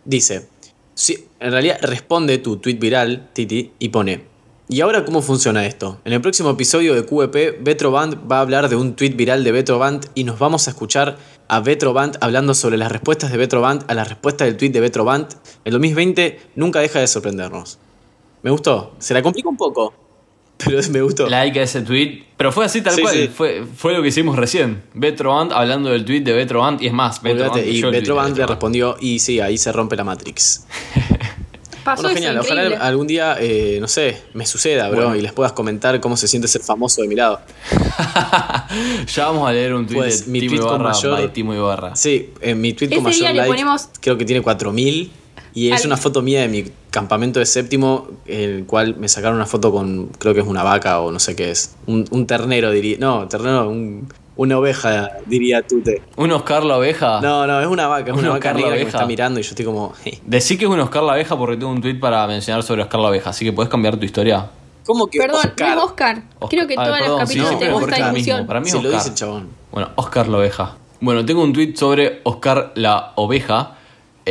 [0.06, 0.48] dice,
[0.94, 4.26] sí, en realidad responde tu tweet viral, Titi, y pone,
[4.68, 6.00] ¿y ahora cómo funciona esto?
[6.06, 9.52] En el próximo episodio de QEP, Betroband va a hablar de un tweet viral de
[9.52, 13.94] Betroband y nos vamos a escuchar a Betroband hablando sobre las respuestas de Betroband a
[13.94, 15.28] las respuestas del tweet de Betroband.
[15.66, 17.80] El 2020 nunca deja de sorprendernos.
[18.44, 19.94] Me gustó, se la complica un poco,
[20.64, 21.28] pero me gustó.
[21.30, 22.24] Like a ese tweet.
[22.38, 23.14] Pero fue así tal Sí, cual.
[23.16, 23.30] sí.
[23.34, 24.82] Fue, fue lo que hicimos recién.
[24.94, 26.82] Betroband hablando del tweet de Betroband.
[26.82, 30.66] Y es más, Betroband y Betroband le respondió, y sí, ahí se rompe la Matrix.
[31.84, 32.38] Pasó Bueno, genial.
[32.40, 35.16] Ojalá algún día, eh, no sé, me suceda, bro, Bueno.
[35.16, 37.40] y les puedas comentar cómo se siente ser famoso de mi lado.
[39.14, 41.54] ya vamos a leer un tweet Pues, de mi Timo tweet con Ibarra mayor- Timo
[41.54, 41.96] Ibarra.
[41.96, 45.12] Sí, en mi tweet Ese con mayor día le like, ponemos- creo que tiene 4000.
[45.54, 49.08] Y es Al- una foto mía de mi campamento de séptimo, en el cual me
[49.10, 51.76] sacaron una foto con, creo que es una vaca o no sé qué es.
[51.88, 52.98] Un, un ternero, diría.
[53.00, 56.02] No, ternero, un- una oveja, diría Tute.
[56.16, 57.20] ¿Un Oscar la oveja?
[57.22, 58.98] No, no, es una vaca, es ¿Un una vaca Oscar la negra que me oveja?
[59.00, 59.92] está mirando y yo estoy como.
[60.04, 60.20] "Je".
[60.26, 63.02] Decí que es un Oscar la abeja porque tengo un tweet para mencionar sobre Oscar
[63.02, 64.50] la abeja, así que puedes cambiar tu historia.
[64.86, 65.76] ¿Cómo que Perdón, Oscar?
[65.76, 66.24] no es Oscar.
[66.50, 68.14] Creo que Ah, todos perdón, los sí, capítulos no, es lo discusión.
[68.38, 69.00] mismo, para mí es Se lo Oscar.
[69.00, 69.50] dice el chabón.
[69.72, 70.78] Bueno, Oscar la oveja.
[71.02, 73.76] Bueno, tengo un tweet sobre Oscar la oveja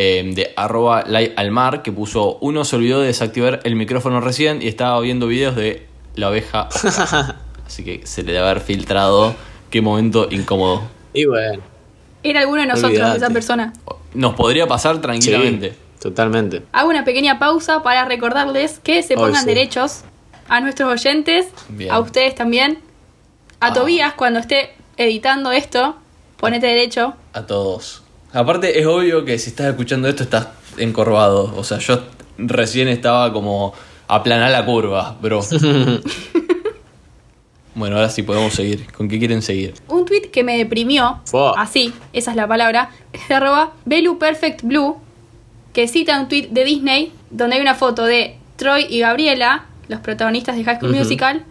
[0.00, 4.20] eh, de arroba like al mar que puso uno se olvidó de desactivar el micrófono
[4.20, 6.68] recién y estaba viendo videos de la oveja.
[6.72, 7.36] Oscar".
[7.66, 9.34] Así que se le debe haber filtrado.
[9.70, 10.82] Qué momento incómodo.
[11.12, 11.60] Y bueno,
[12.22, 13.72] Era alguno de nosotros, esa persona.
[14.14, 15.70] Nos podría pasar tranquilamente.
[15.72, 16.62] sí, totalmente.
[16.72, 19.46] Hago una pequeña pausa para recordarles que se pongan sí.
[19.48, 20.02] derechos
[20.48, 21.90] a nuestros oyentes, Bien.
[21.90, 22.78] a ustedes también.
[23.60, 23.72] A Ah.
[23.72, 25.96] Tobías, cuando esté editando esto,
[26.38, 27.14] ponete derecho.
[27.32, 28.02] A todos.
[28.32, 31.54] Aparte, es obvio que si estás escuchando esto estás encorvado.
[31.56, 32.00] O sea, yo
[32.38, 33.74] recién estaba como
[34.06, 35.40] aplanar la curva, bro.
[37.74, 38.90] bueno, ahora sí podemos seguir.
[38.92, 39.74] ¿Con qué quieren seguir?
[39.88, 41.20] Un tweet que me deprimió,
[41.56, 44.96] así, esa es la palabra, es de arroba Belu Perfect Blue,
[45.72, 50.00] que cita un tweet de Disney donde hay una foto de Troy y Gabriela, los
[50.00, 50.94] protagonistas de High School.
[50.94, 51.44] Musical,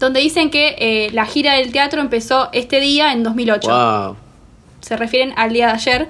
[0.00, 3.68] donde dicen que eh, la gira del teatro empezó este día en 2008.
[3.68, 4.16] Wow.
[4.84, 6.08] Se refieren al día de ayer.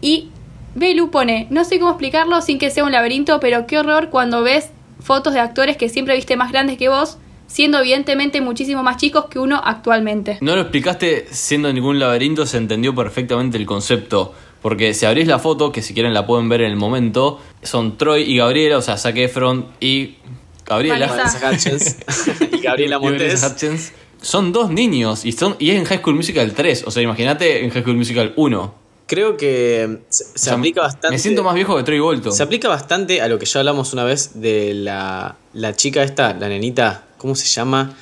[0.00, 0.30] Y
[0.74, 4.42] Belu pone, no sé cómo explicarlo sin que sea un laberinto, pero qué horror cuando
[4.42, 4.70] ves
[5.00, 9.26] fotos de actores que siempre viste más grandes que vos, siendo evidentemente muchísimo más chicos
[9.26, 10.38] que uno actualmente.
[10.40, 14.34] No lo explicaste siendo ningún laberinto, se entendió perfectamente el concepto.
[14.62, 17.98] Porque si abrís la foto, que si quieren la pueden ver en el momento, son
[17.98, 20.16] Troy y Gabriela, o sea, Zac Efron y
[20.64, 21.06] Gabriela.
[21.06, 21.38] Vanessa.
[21.40, 23.92] Vanessa Hutchins y Gabriela Y Vanessa Montes.
[24.26, 26.84] Son dos niños y, son, y es en High School Musical 3.
[26.86, 28.74] O sea, imagínate en High School Musical 1.
[29.06, 31.10] Creo que se, se O sea, aplica bastante.
[31.10, 32.32] Me siento más viejo que Troy Bolton.
[32.32, 36.34] Se aplica bastante a lo que ya hablamos una vez de la, la chica esta,
[36.34, 37.94] la nenita, ¿cómo se llama?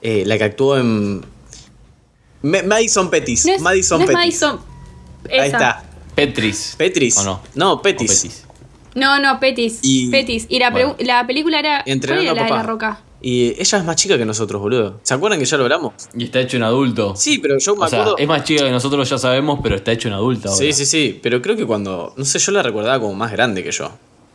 [0.00, 1.20] Eh, la que actuó en.
[2.42, 3.44] Ma- Madison Pettis.
[3.44, 4.42] No es, Madison no es Pettis.
[4.42, 4.60] Madison.
[5.30, 5.56] Ahí esa.
[5.56, 5.84] está.
[6.14, 6.74] Petris.
[6.78, 7.18] Petris.
[7.18, 7.40] ¿O no?
[7.54, 8.22] No, O Pettis.
[8.22, 8.44] Petis.
[8.94, 9.80] No, no, Petis.
[9.82, 10.46] Y- Petis.
[10.48, 10.96] Y la, Bueno.
[11.00, 11.82] la película era...
[11.82, 12.62] ¿Cuál Entrenando era la a de papá.
[12.62, 13.00] la roca?
[13.20, 15.00] Y ella es más chica que nosotros, boludo.
[15.02, 15.94] ¿Se acuerdan que ya lo hablamos?
[16.16, 17.16] Y está hecho en adulto.
[17.16, 18.18] Sí, pero yo me o sea, acuerdo.
[18.18, 20.58] es más chica que nosotros ya sabemos, pero está hecho en adulto ahora.
[20.58, 21.18] Sí, sí, sí.
[21.22, 22.12] Pero creo que cuando.
[22.16, 23.90] No sé, yo la recordaba como más grande que yo.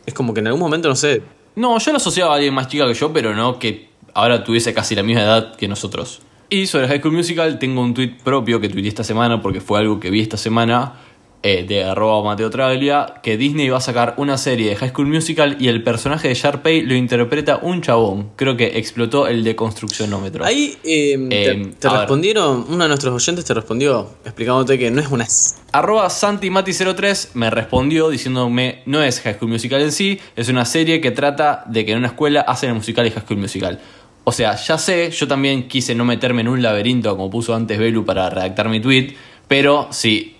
[0.05, 1.21] Es como que en algún momento, no sé.
[1.55, 4.73] No, yo lo asociaba a alguien más chica que yo, pero no que ahora tuviese
[4.73, 6.21] casi la misma edad que nosotros.
[6.49, 9.79] Y sobre High School Musical tengo un tweet propio que tuiteé esta semana porque fue
[9.79, 10.95] algo que vi esta semana
[11.43, 15.07] eh, de arroba Mateo Traglia, que Disney va a sacar una serie de High School
[15.07, 18.29] Musical y el personaje de Sharpay lo interpreta un chabón.
[18.35, 20.45] Creo que explotó el deconstruccionómetro.
[20.45, 21.97] Ahí eh, te, Eh, te ver.
[21.97, 25.25] respondieron, uno de nuestros oyentes te respondió explicándote que no es una.
[25.71, 31.01] Arroba SantiMati03 me respondió diciéndome no es High School Musical en sí, es una serie
[31.01, 33.79] que trata de que en una escuela hacen el musical y High School Musical.
[34.23, 37.79] O sea, ya sé, yo también quise no meterme en un laberinto como puso antes
[37.79, 39.15] Belu para redactar mi tweet,
[39.47, 40.35] pero sí,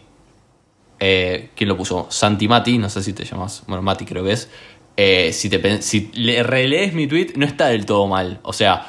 [1.01, 2.05] eh, ¿quién lo puso?
[2.09, 4.49] Santi Mati, no sé si te llamas, bueno, Mati creo que es.
[4.95, 5.59] Eh, si, te,
[6.13, 8.39] le relees mi tweet, no está del todo mal.
[8.43, 8.87] O sea,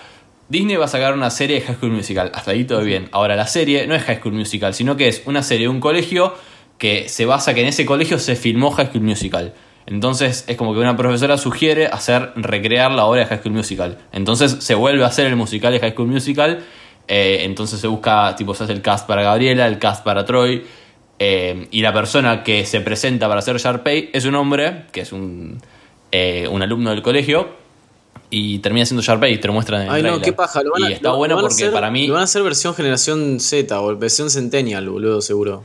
[0.50, 2.30] Disney va a sacar una serie de High School Musical.
[2.34, 3.08] Hasta ahí todo bien.
[3.12, 5.80] Ahora, la serie no es High School Musical, sino que es una serie de un
[5.80, 6.34] colegio
[6.76, 9.54] que se basa que en ese colegio se filmó High School Musical.
[9.86, 13.98] Entonces es como que una profesora sugiere hacer recrear la obra de High School Musical.
[14.12, 16.62] Entonces se vuelve a hacer el musical de High School Musical.
[17.08, 20.64] eh, entonces se busca, tipo, se hace el cast para Gabriela, el cast para Troy.
[21.18, 25.12] Eh, y la persona que se presenta para hacer Sharpay es un hombre, que es
[25.12, 25.60] un,
[26.10, 27.60] eh, un alumno del colegio.
[28.34, 30.24] Y termina siendo Sharpay, te lo muestran en el Ay, no, tráiler.
[30.24, 30.62] qué paja.
[30.62, 32.06] Lo van a, y está lo- bueno lo porque hacer- para mí.
[32.06, 35.64] Lo van a hacer versión generación Z o versión Centennial, boludo, seguro.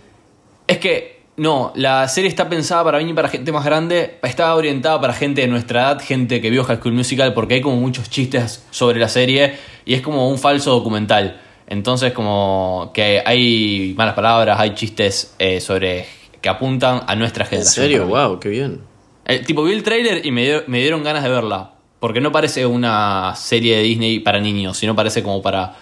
[0.68, 4.18] Es que, no, la serie está pensada para mí y para gente más grande.
[4.22, 7.62] Está orientada para gente de nuestra edad, gente que vio High School Musical, porque hay
[7.62, 11.40] como muchos chistes sobre la serie y es como un falso documental.
[11.68, 16.06] Entonces, como que hay malas palabras, hay chistes eh, sobre
[16.42, 17.84] que apuntan a nuestra ¿En generación.
[17.86, 18.10] serio?
[18.10, 18.30] para mí.
[18.30, 18.82] Wow, qué bien.
[19.26, 21.72] Eh, tipo, vi el trailer y me, dio- me dieron ganas de verla.
[22.00, 25.76] Porque no parece una serie de Disney para niños, sino parece como para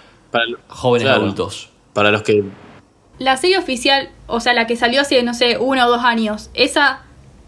[0.69, 1.69] jóvenes claro, adultos.
[1.93, 2.43] Para los que.
[3.19, 6.49] La serie oficial, o sea, la que salió hace, no sé, uno o dos años,
[6.53, 7.01] esa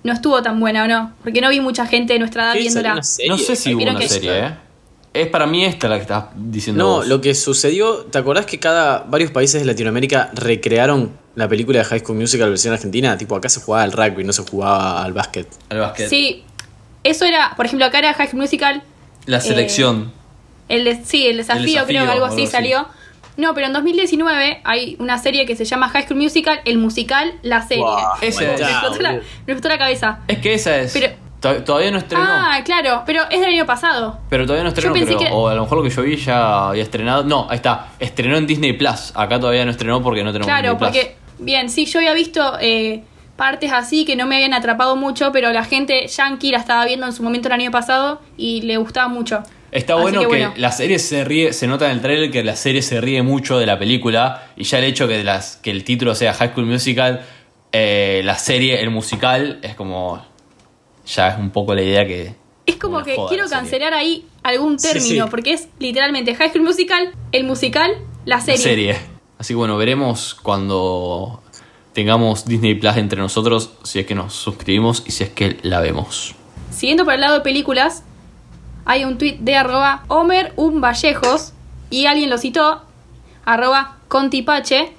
[0.03, 1.13] no estuvo tan buena, ¿o no?
[1.23, 2.69] Porque no vi mucha gente de nuestra edad ¿Qué?
[2.69, 2.95] ¿Salió viéndola.
[3.29, 4.51] No sé si hubo una serie, ¿eh?
[5.13, 7.07] Es para mí esta la que estás diciendo No, vos.
[7.07, 11.85] lo que sucedió, ¿te acordás que cada varios países de Latinoamérica recrearon la película de
[11.85, 13.17] High School Musical versión argentina?
[13.17, 15.47] Tipo, acá se jugaba al rugby, no se jugaba al básquet.
[15.69, 16.09] El básquet.
[16.09, 16.43] Sí,
[17.03, 18.83] eso era, por ejemplo, acá era High School Musical.
[19.25, 20.11] La selección.
[20.69, 22.51] El de- sí, el desafío, desafío, creo que algo así algo así.
[22.51, 22.87] salió.
[23.37, 27.33] No, pero en 2019 hay una serie que se llama High School Musical, el musical,
[27.43, 27.85] la serie.
[28.21, 28.61] Ese me, es.
[28.61, 29.19] explotó la, me
[29.53, 30.19] explotó la cabeza.
[30.27, 30.91] Es que esa es.
[30.93, 31.13] Pero-
[31.55, 32.23] todavía no estrenó.
[32.27, 34.19] Ah, claro, pero es del año pasado.
[34.29, 35.17] Pero todavía no estrenó, creo.
[35.19, 37.23] que- O a lo mejor lo que yo vi ya había estrenado.
[37.23, 37.87] No, ahí está.
[37.99, 39.11] Estrenó en Disney Plus.
[39.15, 40.89] Acá todavía no estrenó porque no tenemos Claro, Disney Plus.
[40.89, 43.03] porque, bien, sí, yo había visto eh,
[43.35, 47.05] partes así que no me habían atrapado mucho, pero la gente yankee la estaba viendo
[47.05, 49.43] en su momento el año pasado y le gustaba mucho.
[49.69, 50.53] Está Así bueno que, bueno.
[50.55, 53.59] la serie se ríe, se nota en el trailer que la serie se ríe mucho
[53.59, 56.65] de la película y ya el hecho que, las, que el título sea High School
[56.67, 57.21] Musical,
[57.73, 60.25] eh, la serie, el musical, es como...
[61.07, 62.35] Ya es un poco la idea que...
[62.65, 63.61] Es como que joda quiero la serie.
[63.63, 65.29] cancelar ahí algún término, sí.
[65.31, 67.91] porque es literalmente High School Musical, el musical,
[68.25, 68.57] la La serie.
[68.61, 68.97] serie.
[69.39, 71.41] Así que bueno, veremos cuando
[71.93, 75.79] tengamos Disney Plus entre nosotros, si es que nos suscribimos y si es que la
[75.79, 76.35] vemos.
[76.71, 78.03] Siguiendo por el lado de películas,
[78.85, 81.53] hay un tweet de arroba Homer Un Vallejos
[81.89, 82.81] y alguien lo citó,
[83.45, 84.91] arroba Contipache.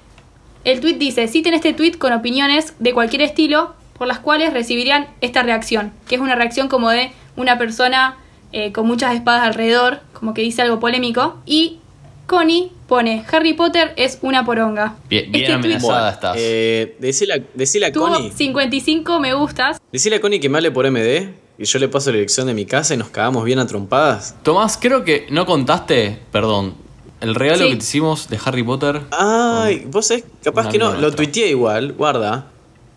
[0.65, 5.07] El tweet dice, citen este tweet con opiniones de cualquier estilo por las cuales recibirían
[5.21, 8.17] esta reacción, que es una reacción como de una persona
[8.51, 11.37] eh, con muchas espadas alrededor, como que dice algo polémico.
[11.45, 11.77] Y
[12.25, 14.95] Connie pone, Harry Potter es una poronga.
[15.09, 16.35] Bien- bien Este tweet amenazada estás.
[16.39, 18.31] Eh, decile, a- decile a tuvo Connie.
[18.31, 19.79] 55 me gustas.
[19.91, 21.29] Decile a Connie que me hable por MD
[21.59, 24.35] y yo le paso la dirección de mi casa y nos cagamos bien a trompadas.
[24.43, 26.75] Tomás, creo que no contaste, perdón,
[27.21, 27.69] el regalo Sí.
[27.71, 29.01] que te hicimos de Harry Potter.
[29.11, 32.47] Ay, vos sabés, capaz que no, lo tuiteé igual, guarda.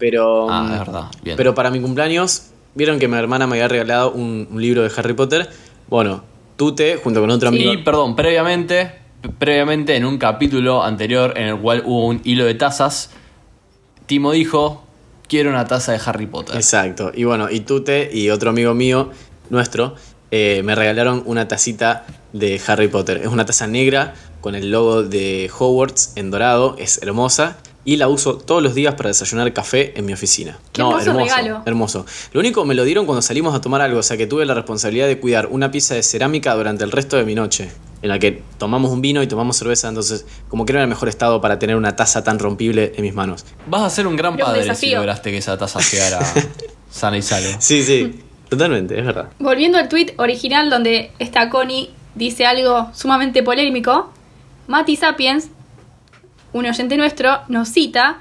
[0.02, 0.50] Pero.
[0.50, 1.36] Ah, mm, es verdad, bien.
[1.36, 4.90] Pero para mi cumpleaños, vieron que mi hermana me había regalado un, un libro de
[4.96, 5.48] Harry Potter.
[5.88, 6.24] Bueno,
[6.56, 7.72] Tute, junto con otro amigo.
[7.72, 8.98] Y perdón, previamente,
[9.38, 13.10] previamente en un capítulo anterior en el cual hubo un hilo de tazas,
[14.06, 14.84] Timo dijo,
[15.28, 16.56] quiero una taza de Harry Potter.
[16.56, 17.12] Exacto.
[17.14, 19.10] Y bueno, y Tute y otro amigo mío,
[19.50, 19.94] nuestro,
[20.32, 23.18] eh, me regalaron una tacita de Harry Potter.
[23.18, 26.74] Es una taza negra con el logo de Hogwarts en dorado.
[26.76, 27.58] Es hermosa.
[27.84, 30.58] Y la uso todos los días para desayunar café en mi oficina.
[30.72, 31.62] Qué hermoso regalo.
[31.66, 32.06] Hermoso.
[32.32, 34.54] Lo único me lo dieron cuando salimos a tomar algo, o sea que tuve la
[34.54, 37.70] responsabilidad de cuidar una pieza de cerámica durante el resto de mi noche.
[38.02, 41.08] En la que tomamos un vino y tomamos cerveza, entonces como que era el mejor
[41.08, 43.44] estado para tener una taza tan rompible en mis manos.
[43.66, 46.18] Vas a ser un gran un padre si lograste que esa taza llegara
[46.90, 47.60] sana y salva.
[47.60, 49.28] Sí, sí, totalmente, es verdad.
[49.38, 54.12] Volviendo al tweet original donde esta Connie dice algo sumamente polémico,
[54.66, 55.48] Mati Sapiens,
[56.52, 58.18] un oyente nuestro, nos cita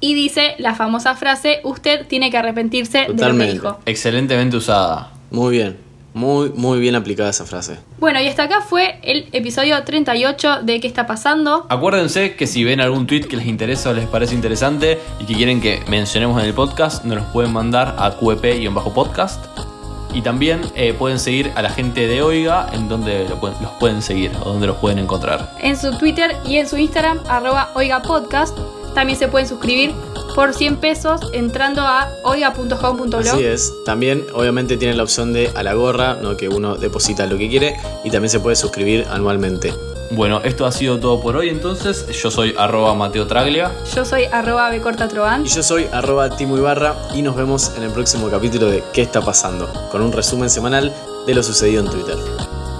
[0.00, 3.78] y dice la famosa frase, usted tiene que arrepentirse de lo que dijo.
[3.86, 5.12] Excelentemente usada.
[5.30, 5.76] Muy bien,
[6.14, 7.78] muy, muy bien aplicada esa frase.
[7.98, 11.66] Bueno, y hasta acá fue el episodio 38 de ¿Qué está pasando?
[11.68, 15.34] Acuérdense que si ven algún tweet que les interesa o les parece interesante y que
[15.34, 19.69] quieren que mencionemos en el podcast, nos los pueden mandar a QEP-podcast.
[20.12, 23.70] Y también eh, pueden seguir a la gente de Oiga en donde lo pueden- los
[23.72, 25.50] pueden seguir o donde los pueden encontrar.
[25.60, 28.56] En su Twitter y en su Instagram, arroba Oiga Podcast.
[28.94, 29.92] También se pueden suscribir
[30.34, 33.20] por 100 pesos entrando a oiga.home.blog.
[33.20, 33.72] Así es.
[33.84, 36.36] También, obviamente, tienen la opción de a la gorra, ¿no?
[36.36, 39.72] que uno deposita lo que quiere y también se puede suscribir anualmente.
[40.10, 42.06] Bueno, esto ha sido todo por hoy entonces.
[42.20, 43.70] Yo soy arroba Mateo Traglia.
[43.94, 45.46] Yo soy arroba Becortatrovan.
[45.46, 49.02] Y yo soy arroba Timo Ibarra y nos vemos en el próximo capítulo de ¿Qué
[49.02, 49.72] está pasando?
[49.90, 50.92] Con un resumen semanal
[51.26, 52.16] de lo sucedido en Twitter.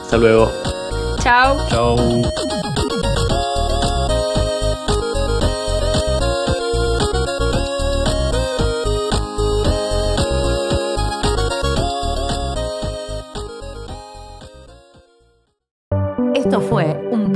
[0.03, 0.51] Hasta luego.
[1.23, 1.57] Chao.
[1.69, 1.97] Chau.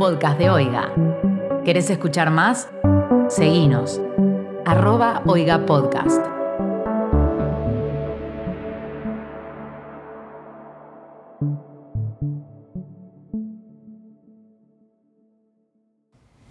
[0.05, 0.93] Podcast de Oiga.
[1.65, 2.69] ¿Querés escuchar más?
[3.31, 4.03] Seguinos.
[4.67, 6.23] Arroba Oiga Podcast.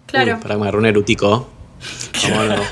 [0.06, 0.34] Claro.
[0.34, 1.46] Uy, para que me agarró un erutico.
[2.28, 2.66] Vámonos.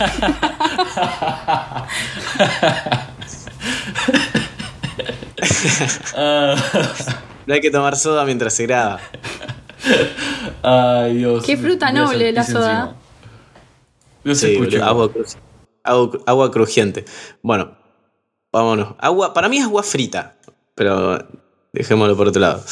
[7.45, 9.01] No hay que tomar soda mientras se graba.
[10.63, 11.45] Ay, Dios.
[11.45, 12.97] Qué fruta noble la soda.
[14.25, 15.11] se Sí, agua,
[15.83, 17.05] agua, agua crujiente.
[17.43, 17.77] Bueno,
[18.53, 18.95] vámonos.
[18.99, 20.37] Agua, para mí es agua frita,
[20.75, 21.19] pero
[21.73, 22.63] dejémoslo por otro lado.